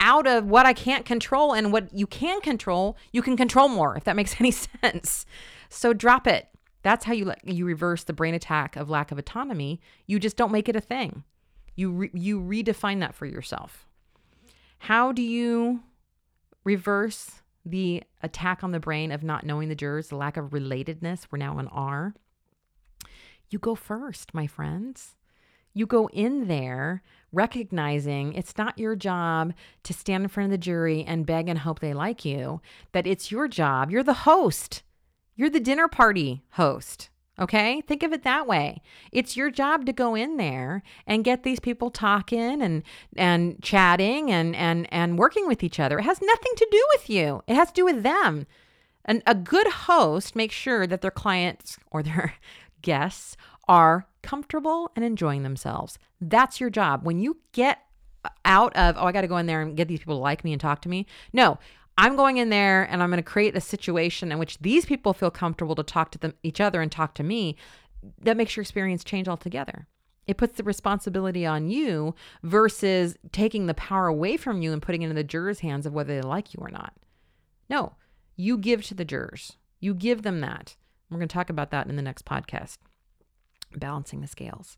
out 0.00 0.26
of 0.26 0.46
what 0.46 0.66
I 0.66 0.72
can't 0.72 1.04
control 1.04 1.52
and 1.52 1.72
what 1.72 1.92
you 1.92 2.06
can 2.06 2.40
control, 2.40 2.96
you 3.12 3.22
can 3.22 3.36
control 3.36 3.68
more, 3.68 3.96
if 3.96 4.04
that 4.04 4.16
makes 4.16 4.36
any 4.40 4.50
sense. 4.50 5.26
So 5.68 5.92
drop 5.92 6.26
it. 6.26 6.48
That's 6.82 7.04
how 7.04 7.12
you 7.12 7.32
you 7.42 7.66
reverse 7.66 8.04
the 8.04 8.12
brain 8.12 8.34
attack 8.34 8.76
of 8.76 8.88
lack 8.88 9.10
of 9.10 9.18
autonomy. 9.18 9.80
You 10.06 10.20
just 10.20 10.36
don't 10.36 10.52
make 10.52 10.68
it 10.68 10.76
a 10.76 10.80
thing. 10.80 11.24
You 11.74 11.90
re, 11.90 12.10
you 12.14 12.40
redefine 12.40 13.00
that 13.00 13.14
for 13.14 13.26
yourself. 13.26 13.88
How 14.78 15.10
do 15.10 15.22
you 15.22 15.82
reverse 16.64 17.42
the 17.64 18.04
attack 18.22 18.62
on 18.62 18.70
the 18.70 18.78
brain 18.78 19.10
of 19.10 19.24
not 19.24 19.44
knowing 19.44 19.68
the 19.68 19.74
jurors, 19.74 20.08
the 20.08 20.16
lack 20.16 20.36
of 20.36 20.50
relatedness? 20.50 21.26
We're 21.30 21.38
now 21.38 21.58
on 21.58 21.66
R. 21.68 22.14
You 23.50 23.58
go 23.58 23.74
first, 23.74 24.32
my 24.32 24.46
friends. 24.46 25.16
You 25.74 25.86
go 25.86 26.08
in 26.08 26.48
there 26.48 27.02
recognizing 27.36 28.32
it's 28.32 28.58
not 28.58 28.78
your 28.78 28.96
job 28.96 29.52
to 29.84 29.92
stand 29.92 30.24
in 30.24 30.28
front 30.28 30.46
of 30.46 30.50
the 30.50 30.58
jury 30.58 31.04
and 31.06 31.26
beg 31.26 31.48
and 31.48 31.60
hope 31.60 31.78
they 31.78 31.94
like 31.94 32.24
you, 32.24 32.60
that 32.92 33.06
it's 33.06 33.30
your 33.30 33.46
job. 33.46 33.90
You're 33.90 34.02
the 34.02 34.14
host 34.14 34.82
you're 35.36 35.50
the 35.50 35.60
dinner 35.60 35.86
party 35.86 36.42
host. 36.52 37.10
Okay? 37.38 37.82
Think 37.82 38.02
of 38.02 38.14
it 38.14 38.24
that 38.24 38.46
way. 38.46 38.80
It's 39.12 39.36
your 39.36 39.50
job 39.50 39.84
to 39.84 39.92
go 39.92 40.14
in 40.14 40.38
there 40.38 40.82
and 41.06 41.22
get 41.22 41.42
these 41.42 41.60
people 41.60 41.90
talking 41.90 42.62
and 42.62 42.82
and 43.14 43.62
chatting 43.62 44.30
and 44.30 44.56
and 44.56 44.90
and 44.90 45.18
working 45.18 45.46
with 45.46 45.62
each 45.62 45.78
other. 45.78 45.98
It 45.98 46.04
has 46.04 46.22
nothing 46.22 46.52
to 46.56 46.68
do 46.70 46.84
with 46.94 47.10
you. 47.10 47.42
It 47.46 47.54
has 47.54 47.68
to 47.68 47.74
do 47.74 47.84
with 47.84 48.02
them. 48.02 48.46
And 49.04 49.22
a 49.26 49.34
good 49.34 49.68
host 49.68 50.34
makes 50.34 50.54
sure 50.54 50.86
that 50.86 51.02
their 51.02 51.10
clients 51.10 51.78
or 51.90 52.02
their 52.02 52.34
guests 52.82 53.36
are 53.68 54.06
comfortable 54.26 54.90
and 54.96 55.04
enjoying 55.04 55.44
themselves. 55.44 55.98
That's 56.20 56.60
your 56.60 56.70
job. 56.70 57.04
When 57.04 57.20
you 57.20 57.38
get 57.52 57.78
out 58.44 58.74
of, 58.76 58.96
oh, 58.98 59.06
I 59.06 59.12
got 59.12 59.20
to 59.20 59.28
go 59.28 59.36
in 59.36 59.46
there 59.46 59.62
and 59.62 59.76
get 59.76 59.86
these 59.86 60.00
people 60.00 60.16
to 60.16 60.22
like 60.22 60.44
me 60.44 60.52
and 60.52 60.60
talk 60.60 60.82
to 60.82 60.88
me. 60.88 61.06
No, 61.32 61.58
I'm 61.96 62.16
going 62.16 62.38
in 62.38 62.50
there 62.50 62.82
and 62.82 63.02
I'm 63.02 63.08
going 63.10 63.22
to 63.22 63.22
create 63.22 63.56
a 63.56 63.60
situation 63.60 64.32
in 64.32 64.38
which 64.38 64.58
these 64.58 64.84
people 64.84 65.12
feel 65.12 65.30
comfortable 65.30 65.76
to 65.76 65.82
talk 65.82 66.10
to 66.10 66.18
them 66.18 66.34
each 66.42 66.60
other 66.60 66.82
and 66.82 66.90
talk 66.90 67.14
to 67.14 67.22
me. 67.22 67.56
That 68.20 68.36
makes 68.36 68.56
your 68.56 68.62
experience 68.62 69.04
change 69.04 69.28
altogether. 69.28 69.86
It 70.26 70.36
puts 70.36 70.56
the 70.56 70.64
responsibility 70.64 71.46
on 71.46 71.68
you 71.68 72.14
versus 72.42 73.16
taking 73.30 73.66
the 73.66 73.74
power 73.74 74.08
away 74.08 74.36
from 74.36 74.60
you 74.60 74.72
and 74.72 74.82
putting 74.82 75.02
it 75.02 75.08
in 75.08 75.14
the 75.14 75.22
jurors' 75.22 75.60
hands 75.60 75.86
of 75.86 75.92
whether 75.92 76.14
they 76.14 76.26
like 76.26 76.52
you 76.52 76.58
or 76.60 76.70
not. 76.70 76.94
No, 77.70 77.94
you 78.34 78.58
give 78.58 78.84
to 78.86 78.94
the 78.94 79.04
jurors. 79.04 79.52
You 79.78 79.94
give 79.94 80.22
them 80.22 80.40
that. 80.40 80.76
We're 81.08 81.18
going 81.18 81.28
to 81.28 81.32
talk 81.32 81.48
about 81.48 81.70
that 81.70 81.86
in 81.86 81.94
the 81.94 82.02
next 82.02 82.24
podcast. 82.24 82.78
Balancing 83.74 84.20
the 84.20 84.26
scales. 84.26 84.76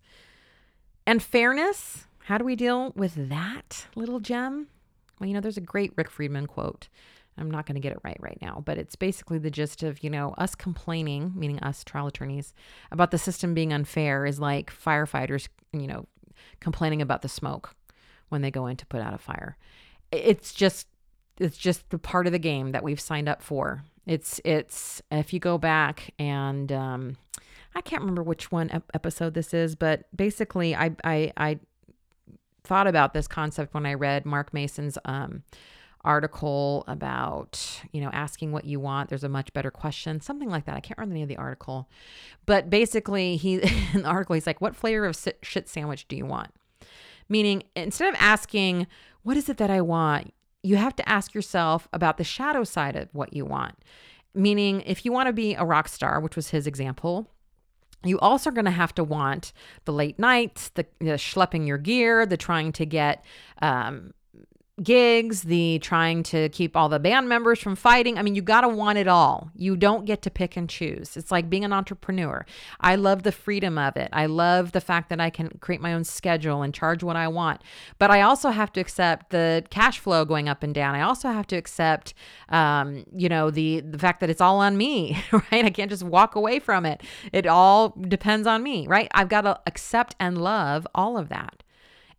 And 1.07 1.23
fairness, 1.23 2.07
how 2.25 2.39
do 2.39 2.45
we 2.45 2.57
deal 2.57 2.93
with 2.95 3.15
that 3.29 3.87
little 3.95 4.21
gem? 4.21 4.69
Well, 5.19 5.29
you 5.29 5.35
know, 5.35 5.41
there's 5.41 5.57
a 5.57 5.63
great 5.63 5.93
Rick 5.97 6.11
Friedman 6.11 6.47
quote. 6.47 6.89
I'm 7.39 7.51
not 7.51 7.67
going 7.67 7.77
to 7.77 7.81
get 7.81 7.93
it 7.93 8.01
right 8.03 8.17
right 8.21 8.39
now, 8.43 8.63
but 8.65 8.79
it's 8.79 8.97
basically 8.97 9.39
the 9.39 9.51
gist 9.51 9.83
of, 9.83 10.03
you 10.03 10.11
know, 10.11 10.35
us 10.39 10.55
complaining, 10.55 11.33
meaning 11.37 11.61
us 11.61 11.85
trial 11.85 12.09
attorneys, 12.09 12.53
about 12.91 13.11
the 13.11 13.19
system 13.19 13.55
being 13.55 13.73
unfair 13.73 14.27
is 14.27 14.41
like 14.41 14.73
firefighters, 14.73 15.49
you 15.73 15.87
know, 15.87 16.07
complaining 16.61 17.01
about 17.01 17.23
the 17.23 17.29
smoke 17.29 17.75
when 18.29 18.43
they 18.43 18.51
go 18.51 18.67
in 18.67 18.77
to 18.77 18.87
put 18.87 19.01
out 19.01 19.15
a 19.15 19.19
fire. 19.19 19.57
It's 20.11 20.53
just 20.53 20.89
it's 21.39 21.57
just 21.57 21.89
the 21.91 21.99
part 21.99 22.27
of 22.27 22.33
the 22.33 22.39
game 22.39 22.73
that 22.73 22.83
we've 22.83 23.01
signed 23.01 23.29
up 23.29 23.43
for. 23.43 23.85
It's 24.07 24.41
it's 24.45 25.01
if 25.11 25.33
you 25.33 25.39
go 25.39 25.59
back 25.59 26.13
and 26.19 26.71
um 26.73 27.17
I 27.75 27.81
can't 27.81 28.03
remember 28.03 28.23
which 28.23 28.51
one 28.51 28.83
episode 28.95 29.35
this 29.35 29.55
is, 29.55 29.75
but 29.75 30.05
basically 30.17 30.75
I 30.75 30.97
I 31.05 31.33
I 31.37 31.59
thought 32.65 32.87
about 32.87 33.15
this 33.15 33.27
concept 33.27 33.75
when 33.75 33.87
I 33.87 33.95
read 33.95 34.27
Mark 34.27 34.53
Manson's 34.53 34.99
um, 35.05 35.43
article 36.05 36.85
about, 36.87 37.83
you 37.93 38.01
know, 38.01 38.11
asking 38.13 38.53
what 38.53 38.65
you 38.65 38.79
want. 38.79 39.09
There's 39.09 39.25
a 39.25 39.29
much 39.29 39.53
better 39.53 39.71
question, 39.71 40.21
something 40.21 40.49
like 40.49 40.67
that. 40.67 40.77
I 40.77 40.81
can't 40.81 40.99
remember 40.99 41.15
the 41.15 41.21
name 41.21 41.25
of 41.25 41.29
the 41.29 41.37
article. 41.37 41.89
But 42.47 42.71
basically, 42.71 43.37
he 43.37 43.55
in 43.95 44.03
the 44.03 44.09
article, 44.09 44.35
he's 44.35 44.47
like, 44.47 44.61
What 44.61 44.77
flavor 44.77 45.07
of 45.07 45.19
shit 45.43 45.69
sandwich 45.69 46.07
do 46.09 46.17
you 46.17 46.27
want? 46.27 46.51
Meaning, 47.29 47.65
instead 47.75 48.09
of 48.09 48.17
asking, 48.19 48.87
What 49.23 49.37
is 49.37 49.49
it 49.49 49.57
that 49.57 49.71
I 49.71 49.81
want? 49.81 50.33
You 50.63 50.77
have 50.77 50.97
to 50.97 51.09
ask 51.09 51.35
yourself 51.35 51.89
about 51.93 52.19
the 52.19 52.25
shadow 52.25 52.65
side 52.65 52.97
of 52.97 53.09
what 53.13 53.33
you 53.33 53.45
want. 53.45 53.77
Meaning, 54.35 54.83
if 54.83 55.05
you 55.05 55.13
want 55.13 55.29
to 55.29 55.33
be 55.33 55.55
a 55.55 55.65
rock 55.65 55.89
star, 55.89 56.21
which 56.21 56.37
was 56.37 56.51
his 56.51 56.67
example, 56.67 57.31
you 58.05 58.19
also 58.21 58.51
are 58.51 58.53
going 58.53 58.65
to 58.65 58.71
have 58.71 58.95
to 58.95 59.05
want 59.05 59.53
the 59.85 59.93
late 59.93 60.19
nights, 60.19 60.71
the, 60.71 60.87
the, 61.01 61.17
schlepping 61.17 61.67
your 61.67 61.79
gear, 61.79 62.27
the 62.27 62.37
trying 62.37 62.73
to 62.73 62.87
get 62.87 63.25
um, 63.61 64.13
gigs, 64.83 65.43
the 65.43 65.79
trying 65.81 66.23
to 66.25 66.49
keep 66.51 66.77
all 66.77 66.89
the 66.89 66.99
band 66.99 67.29
members 67.29 67.59
from 67.59 67.77
fighting. 67.77 68.19
I 68.19 68.23
mean, 68.23 68.35
you 68.35 68.43
got 68.43 68.63
to 68.63 68.69
want 68.69 68.99
it 68.99 69.09
all. 69.09 69.51
You 69.55 69.77
don't 69.77 70.05
get 70.05 70.23
to 70.23 70.31
pick 70.31 70.57
and 70.57 70.69
choose. 70.69 71.17
It's 71.17 71.31
like 71.31 71.51
being 71.51 71.65
an 71.65 71.73
entrepreneur. 71.73 72.47
I 72.81 72.97
love 72.97 73.23
the 73.23 73.33
freedom 73.33 73.79
of 73.79 73.97
it. 73.97 74.09
I 74.13 74.27
love 74.27 74.73
the 74.73 74.81
fact 74.81 75.09
that 75.11 75.21
I 75.21 75.31
can 75.31 75.51
create 75.61 75.81
my 75.81 75.95
own 75.95 76.05
schedule 76.05 76.63
and 76.63 76.73
charge 76.73 77.03
what 77.03 77.17
I 77.17 77.29
want. 77.29 77.63
But 77.99 78.11
I 78.11 78.23
also 78.23 78.51
have 78.51 78.73
to 78.73 78.81
accept 78.81 79.31
the 79.31 79.65
cash 79.71 79.99
flow 79.99 80.25
going 80.25 80.49
up 80.49 80.63
and 80.63 80.75
down. 80.75 80.95
I 80.95 81.03
also 81.03 81.29
have 81.29 81.47
to 81.49 81.57
accept, 81.57 82.15
um, 82.49 83.05
you 83.15 83.29
know, 83.29 83.51
the 83.51 83.81
the 83.81 83.99
fact 83.99 84.21
that 84.21 84.31
it's 84.31 84.41
all 84.41 84.61
on 84.61 84.77
me, 84.77 85.23
right? 85.33 85.65
I 85.65 85.71
can't 85.71 85.91
just 85.91 86.03
walk 86.03 86.35
away 86.35 86.59
from 86.59 86.87
it. 86.87 87.03
It 87.33 87.47
all 87.47 87.91
depends 88.01 88.47
on 88.47 88.63
me, 88.63 88.87
right? 88.87 89.09
I've 89.13 89.29
got 89.29 89.43
to 89.43 89.61
accept 89.67 90.15
and 90.21 90.39
love 90.39 90.87
all 90.95 91.19
of 91.19 91.29
that 91.29 91.63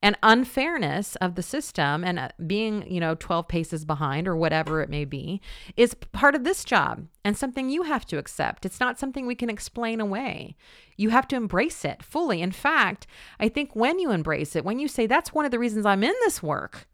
and 0.01 0.17
unfairness 0.23 1.15
of 1.17 1.35
the 1.35 1.43
system 1.43 2.03
and 2.03 2.19
uh, 2.19 2.29
being, 2.47 2.89
you 2.89 2.99
know, 2.99 3.15
12 3.15 3.47
paces 3.47 3.83
behind 3.83 4.27
or 4.27 4.35
whatever 4.35 4.81
it 4.81 4.89
may 4.89 5.03
be 5.03 5.41
is 5.75 5.93
part 5.93 6.35
of 6.35 6.43
this 6.43 6.63
job 6.63 7.05
and 7.25 7.37
something 7.37 7.69
you 7.69 7.83
have 7.83 8.05
to 8.05 8.17
accept. 8.17 8.65
It's 8.65 8.79
not 8.79 8.97
something 8.97 9.25
we 9.25 9.35
can 9.35 9.49
explain 9.49 9.99
away. 9.99 10.55
You 10.95 11.09
have 11.09 11.27
to 11.29 11.35
embrace 11.35 11.83
it 11.83 12.01
fully. 12.01 12.41
In 12.41 12.51
fact, 12.51 13.07
I 13.39 13.49
think 13.49 13.75
when 13.75 13.99
you 13.99 14.11
embrace 14.11 14.55
it, 14.55 14.63
when 14.63 14.79
you 14.79 14.87
say, 14.87 15.05
that's 15.05 15.33
one 15.33 15.45
of 15.45 15.51
the 15.51 15.59
reasons 15.59 15.85
I'm 15.85 16.03
in 16.03 16.15
this 16.21 16.41
work, 16.41 16.87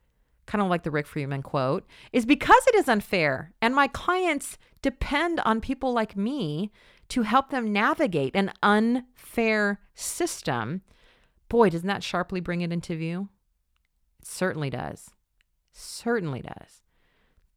kind 0.47 0.61
of 0.61 0.69
like 0.69 0.83
the 0.83 0.91
Rick 0.91 1.07
Friedman 1.07 1.43
quote, 1.43 1.85
is 2.11 2.25
because 2.25 2.65
it 2.67 2.75
is 2.75 2.89
unfair. 2.89 3.53
And 3.61 3.75
my 3.75 3.87
clients 3.87 4.57
depend 4.81 5.39
on 5.41 5.61
people 5.61 5.93
like 5.93 6.17
me 6.17 6.71
to 7.09 7.21
help 7.21 7.51
them 7.51 7.71
navigate 7.71 8.35
an 8.35 8.51
unfair 8.63 9.79
system 9.93 10.81
Boy, 11.49 11.69
doesn't 11.69 11.87
that 11.87 12.03
sharply 12.03 12.39
bring 12.39 12.61
it 12.61 12.71
into 12.71 12.95
view? 12.95 13.29
It 14.19 14.27
certainly 14.27 14.69
does. 14.69 15.11
Certainly 15.71 16.41
does. 16.41 16.81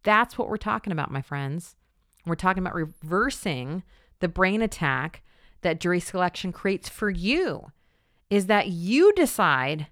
That's 0.02 0.36
what 0.36 0.48
we're 0.48 0.56
talking 0.56 0.92
about, 0.92 1.10
my 1.10 1.22
friends. 1.22 1.76
We're 2.26 2.34
talking 2.34 2.62
about 2.62 2.74
reversing 2.74 3.82
the 4.20 4.28
brain 4.28 4.62
attack 4.62 5.22
that 5.62 5.80
jury 5.80 6.00
selection 6.00 6.52
creates 6.52 6.88
for 6.88 7.10
you 7.10 7.72
is 8.30 8.46
that 8.46 8.68
you 8.68 9.12
decide 9.14 9.86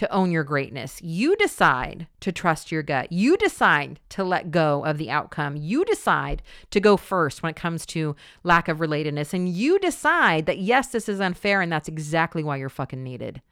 to 0.00 0.10
own 0.10 0.32
your 0.32 0.44
greatness. 0.44 0.98
You 1.02 1.36
decide 1.36 2.06
to 2.20 2.32
trust 2.32 2.72
your 2.72 2.82
gut. 2.82 3.12
You 3.12 3.36
decide 3.36 4.00
to 4.08 4.24
let 4.24 4.50
go 4.50 4.82
of 4.86 4.96
the 4.96 5.10
outcome. 5.10 5.58
You 5.58 5.84
decide 5.84 6.40
to 6.70 6.80
go 6.80 6.96
first 6.96 7.42
when 7.42 7.50
it 7.50 7.56
comes 7.56 7.84
to 7.86 8.16
lack 8.42 8.68
of 8.68 8.78
relatedness. 8.78 9.34
And 9.34 9.46
you 9.46 9.78
decide 9.78 10.46
that, 10.46 10.56
yes, 10.56 10.86
this 10.86 11.06
is 11.06 11.20
unfair 11.20 11.60
and 11.60 11.70
that's 11.70 11.86
exactly 11.86 12.42
why 12.42 12.56
you're 12.56 12.70
fucking 12.70 13.04
needed. 13.04 13.42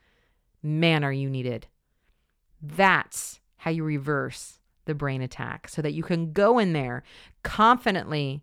Man, 0.63 1.05
are 1.05 1.13
you 1.13 1.29
needed. 1.29 1.67
That's 2.63 3.41
how 3.59 3.71
you 3.71 3.85
reverse 3.85 4.59
the 4.87 4.95
brain 4.95 5.21
attack 5.21 5.69
so 5.69 5.83
that 5.83 5.93
you 5.93 6.03
can 6.03 6.33
go 6.33 6.59
in 6.59 6.73
there 6.73 7.03
confidently 7.43 8.43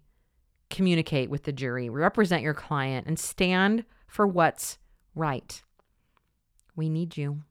communicate 0.70 1.32
with 1.32 1.42
the 1.42 1.52
jury, 1.52 1.90
represent 1.90 2.44
your 2.44 2.54
client, 2.54 3.08
and 3.08 3.18
stand 3.18 3.84
for 4.06 4.28
what's 4.28 4.78
right. 5.16 5.64
We 6.76 6.88
need 6.88 7.18
you. 7.18 7.42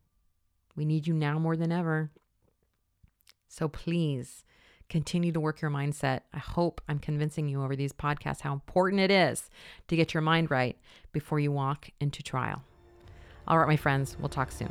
We 0.76 0.84
need 0.84 1.06
you 1.06 1.14
now 1.14 1.38
more 1.38 1.56
than 1.56 1.72
ever. 1.72 2.10
So 3.48 3.68
please 3.68 4.44
continue 4.88 5.32
to 5.32 5.40
work 5.40 5.60
your 5.60 5.70
mindset. 5.70 6.20
I 6.32 6.38
hope 6.38 6.80
I'm 6.88 6.98
convincing 6.98 7.48
you 7.48 7.62
over 7.62 7.76
these 7.76 7.92
podcasts 7.92 8.40
how 8.40 8.52
important 8.52 9.00
it 9.00 9.10
is 9.10 9.50
to 9.88 9.96
get 9.96 10.14
your 10.14 10.20
mind 10.20 10.50
right 10.50 10.76
before 11.12 11.40
you 11.40 11.52
walk 11.52 11.88
into 12.00 12.22
trial. 12.22 12.62
All 13.46 13.58
right, 13.58 13.68
my 13.68 13.76
friends, 13.76 14.16
we'll 14.18 14.28
talk 14.28 14.50
soon. 14.50 14.70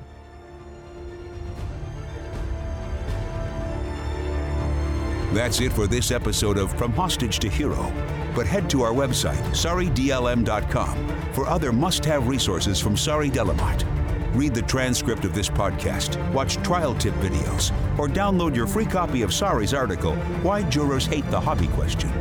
That's 5.34 5.62
it 5.62 5.74
for 5.74 5.88
this 5.88 6.12
episode 6.12 6.58
of 6.58 6.72
From 6.78 6.94
Hostage 6.94 7.40
to 7.40 7.50
Hero. 7.50 7.92
But 8.36 8.46
head 8.46 8.70
to 8.72 8.84
our 8.84 8.94
website, 8.94 9.42
saridlm.com, 9.52 11.34
for 11.34 11.48
other 11.48 11.72
must 11.72 12.06
have 12.06 12.28
resources 12.28 12.80
from 12.80 12.96
Sari 12.96 13.30
Delamotte. 13.30 14.03
Read 14.34 14.56
the 14.56 14.64
transcript 14.64 15.26
of 15.26 15.36
this 15.36 15.48
podcast, 15.48 16.18
watch 16.34 16.56
trial 16.64 16.96
tip 16.96 17.14
videos, 17.16 17.72
or 18.00 18.08
download 18.08 18.56
your 18.56 18.66
free 18.66 18.86
copy 18.86 19.22
of 19.22 19.32
Sari's 19.32 19.76
article, 19.76 20.16
Why 20.42 20.64
Jurors 20.64 21.06
Hate 21.06 21.30
the 21.30 21.40
Hobby 21.40 21.68
Question. 21.68 22.12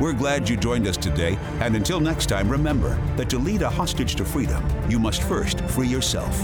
We're 0.00 0.14
glad 0.14 0.48
you 0.48 0.56
joined 0.56 0.86
us 0.86 0.96
today, 0.96 1.36
and 1.60 1.76
until 1.76 2.00
next 2.00 2.26
time, 2.30 2.48
remember 2.48 2.98
that 3.16 3.28
to 3.28 3.38
lead 3.38 3.60
a 3.60 3.68
hostage 3.68 4.16
to 4.16 4.24
freedom, 4.24 4.64
you 4.88 4.98
must 4.98 5.22
first 5.22 5.60
free 5.66 5.86
yourself. 5.86 6.34